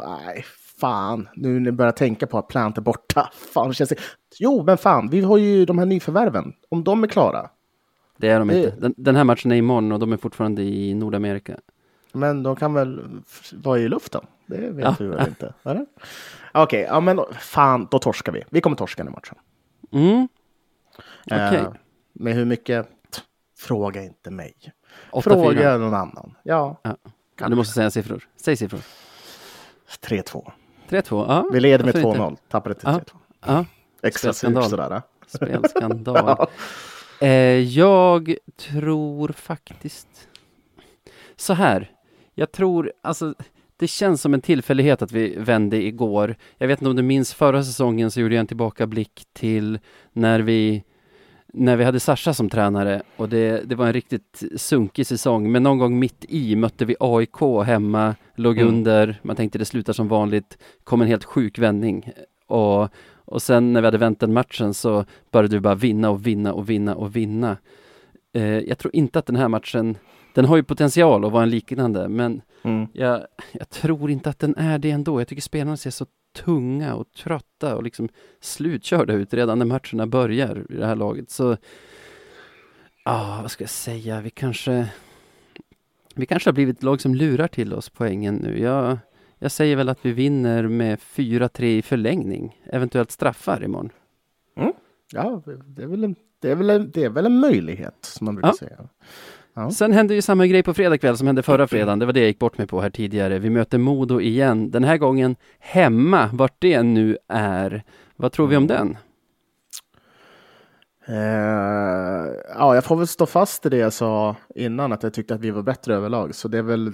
[0.00, 0.44] Nej,
[0.80, 1.28] fan.
[1.36, 3.30] Nu när jag börjar tänka på att Plant är borta.
[3.54, 3.96] Fan, det känns det...
[4.38, 6.52] Jo, men fan, vi har ju de här nyförvärven.
[6.68, 7.50] Om de är klara.
[8.16, 8.76] Det är de Det- inte.
[8.80, 11.58] Den, den här matchen är imorgon och de är fortfarande i Nordamerika.
[12.12, 13.00] Men de kan väl
[13.52, 14.26] vara i luften?
[14.46, 14.96] Det vet Ja.
[14.98, 15.54] vi väl inte?
[16.54, 18.44] Okej, ja men fan, då torskar vi.
[18.50, 19.36] Vi kommer torska den matchen.
[19.92, 20.28] Mm.
[21.26, 21.58] Okej.
[21.58, 21.72] Eh,
[22.12, 22.88] med hur mycket?
[23.66, 24.54] Fråga inte mig.
[25.12, 25.22] 8-4.
[25.22, 26.34] Fråga någon annan.
[26.42, 26.96] Ja, Ja.
[27.48, 28.28] Du måste säga siffror.
[28.36, 28.80] Säg siffror.
[30.06, 30.50] 3-2.
[30.88, 31.46] 3-2, ja.
[31.52, 32.20] Vi leder med varför inte?
[32.20, 33.00] 2-0, tappade till Ja.
[33.46, 33.64] 3-2.
[34.02, 35.02] Ja, surt sådär.
[35.26, 36.16] spelskandal.
[37.20, 37.26] Ja.
[37.26, 40.28] Eh, jag tror faktiskt
[41.36, 41.90] så här.
[42.34, 43.34] Jag tror, alltså
[43.76, 46.36] det känns som en tillfällighet att vi vände igår.
[46.58, 49.78] Jag vet inte om du minns förra säsongen så gjorde jag en tillbakablick till
[50.12, 50.84] när vi
[51.54, 55.52] när vi hade Sasha som tränare och det, det var en riktigt sunkig säsong.
[55.52, 58.68] Men någon gång mitt i mötte vi AIK hemma, låg Mm.
[58.74, 62.12] under, man tänkte det slutar som vanligt, kom en helt sjuk vändning.
[62.46, 62.88] Och,
[63.24, 66.52] och sen när vi hade vänt den matchen så började vi bara vinna och vinna
[66.52, 67.56] och vinna och vinna.
[68.34, 69.96] Eh, jag tror inte att den här matchen,
[70.34, 72.86] den har ju potential att vara en liknande, men Mm.
[72.92, 73.20] jag,
[73.52, 75.20] jag tror inte att den är det ändå.
[75.20, 78.08] Jag tycker spelarna ser så tunga och trötta och liksom
[78.40, 81.30] slutkörda ut redan när matcherna börjar i det här laget.
[81.30, 81.56] Så,
[83.04, 84.88] ah, vad ska jag säga, vi kanske
[86.14, 88.60] vi kanske har blivit ett lag som lurar till oss poängen nu.
[88.60, 88.98] Jag,
[89.38, 93.90] jag säger väl att vi vinner med 4-3 i förlängning, eventuellt straffar imorgon.
[95.12, 98.24] Ja, det är, väl en, det, är väl en, det är väl en möjlighet, som
[98.24, 98.54] man brukar Ja.
[98.54, 98.88] säga.
[99.54, 99.70] Ja.
[99.70, 101.98] Sen hände ju samma grej på fredag kväll som hände förra fredagen.
[101.98, 103.38] Det var det jag gick bort mig på här tidigare.
[103.38, 104.70] Vi möter Modo igen.
[104.70, 107.82] Den här gången hemma, vart det nu är.
[108.16, 108.96] Vad tror vi om den?
[111.06, 111.14] Eh,
[112.54, 115.40] ja, jag får väl stå fast i det jag sa innan, att jag tyckte att
[115.40, 116.34] vi var bättre överlag.
[116.34, 116.92] Så det är väl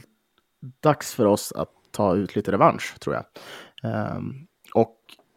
[0.80, 3.24] dags för oss att ta ut lite revansch, tror jag.
[3.92, 4.32] Ehm,
[4.74, 4.96] och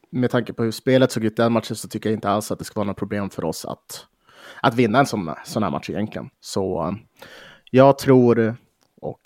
[0.09, 2.59] med tanke på hur spelet såg ut den matchen så tycker jag inte alls att
[2.59, 4.05] det ska vara något problem för oss att,
[4.61, 6.29] att vinna en sån, sån här match egentligen.
[6.39, 6.95] Så
[7.71, 8.55] jag tror,
[9.01, 9.21] och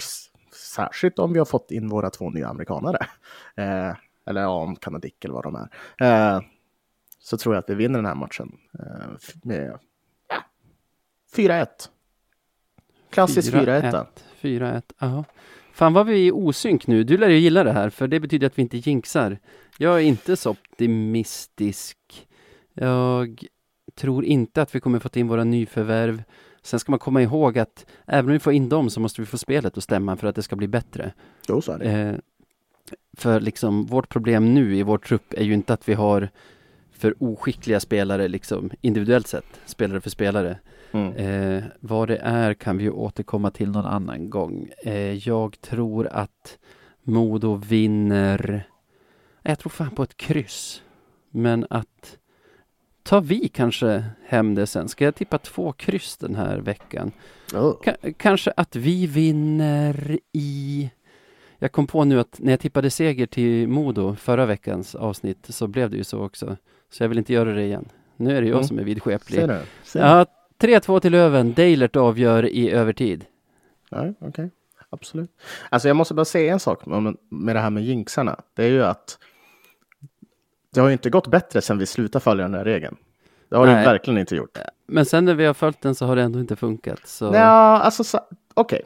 [0.76, 2.98] särskilt om vi har fått in våra två nya amerikanare,
[3.56, 3.96] eh,
[4.26, 6.42] eller ja, om kanadick eller vad de är, eh,
[7.20, 9.08] så tror jag att vi vinner den här matchen eh,
[9.44, 9.80] med
[10.30, 10.44] ja,
[11.36, 11.68] 4-1.
[13.10, 14.06] Klassisk 4-1.
[14.42, 15.24] 4-1, ja.
[15.74, 17.04] Fan vad vi är osynk nu.
[17.04, 19.40] Du lär ju gilla det här, för det betyder att vi inte jinxar.
[19.78, 22.28] Jag är inte så optimistisk.
[22.74, 23.46] Jag
[23.96, 26.24] tror inte att vi kommer få in våra nyförvärv.
[26.62, 29.26] Sen ska man komma ihåg att även om vi får in dem så måste vi
[29.26, 31.14] få spelet att stämma för att det ska bli bättre.
[31.48, 31.92] Jo, så är det.
[31.92, 32.16] Eh,
[33.18, 36.30] för liksom vårt problem nu i vår trupp är ju inte att vi har
[36.92, 40.58] för oskickliga spelare liksom individuellt sett, spelare för spelare.
[40.92, 41.16] Mm.
[41.16, 44.70] Eh, vad det är kan vi ju återkomma till någon annan gång.
[44.84, 46.58] Eh, jag tror att
[47.04, 48.68] Modo vinner,
[49.42, 50.82] jag tror fan på ett kryss.
[51.30, 52.18] Men att
[53.06, 54.90] tar vi kanske hem det sen?
[54.90, 57.12] Ska jag tippa två kryss den här veckan?
[57.54, 57.82] Oh.
[57.84, 60.90] Ka- kanske att vi vinner i...
[61.60, 65.68] Jag kom på nu att när jag tippade seger till Modo förra veckans avsnitt så
[65.68, 66.58] blev det ju så också.
[66.92, 67.90] Så jag vill inte göra det igen.
[68.18, 68.68] Nu är det jag Mm.
[68.68, 69.40] som är vidskeplig.
[69.40, 69.60] Ser du?
[69.84, 70.06] Ser du?
[70.06, 70.26] Ja,
[70.60, 71.54] 3-2 till Löven.
[71.54, 73.26] Deilert avgör i övertid.
[73.90, 74.50] Ja, okej.
[74.90, 75.30] Absolut.
[75.70, 78.40] Alltså jag måste bara säga en sak med, med det här med jinxarna.
[78.54, 79.18] Det är ju att
[80.76, 82.96] det har ju inte gått bättre sedan vi slutade följa den här regeln.
[83.50, 83.82] Det har det Nej.
[83.82, 84.58] ju verkligen inte gjort.
[84.88, 87.08] Men sen när vi har följt den så har det ändå inte funkat.
[87.08, 87.26] Så...
[87.26, 88.20] Ja, alltså så-
[88.54, 88.82] okej.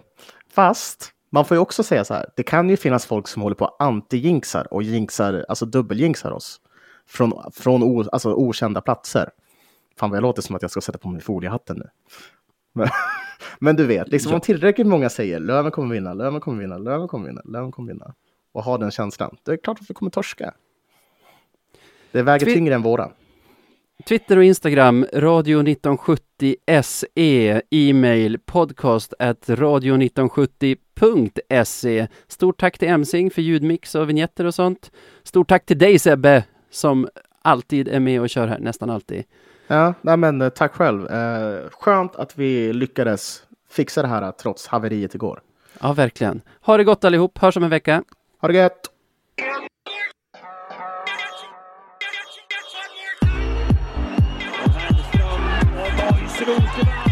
[0.54, 2.26] Fast man får ju också säga så här.
[2.36, 6.62] Det kan ju finnas folk som håller på att anti-jinxar och jinxar, alltså dubbeljinxar oss.
[7.08, 9.30] Från, från o, alltså okända platser.
[9.98, 11.90] Fan vad jag låter som att jag ska sätta på mig foliehatten nu.
[12.74, 12.88] Men,
[13.60, 17.08] men du vet, liksom om tillräckligt många säger Löven kommer vinna, Löven kommer vinna, Löven
[17.08, 18.14] kommer vinna, Löven kommer vinna.
[18.52, 19.38] Och har den känslan.
[19.44, 20.54] Det är klart att vi kommer torska.
[22.12, 23.10] Det väger Twi- tyngre än våra.
[24.08, 32.08] Twitter och Instagram, radio 1970 SE, e-mail podcast at radio1970.se.
[32.28, 34.92] Stort tack till Emsing för ljudmix och vignetter och sånt.
[35.24, 37.08] Stort tack till dig Sebbe, som
[37.42, 39.24] alltid är med och kör här, nästan alltid.
[39.68, 41.08] Ja, nej men eh, tack själv.
[41.08, 45.42] Eh, skönt att vi lyckades fixa det här eh, trots haveriet igår.
[45.82, 46.42] Ja, verkligen.
[46.62, 48.04] Ha det gott allihop, hörs om en vecka.
[48.42, 48.82] Ha det gött!
[56.42, 57.09] internationals tonight.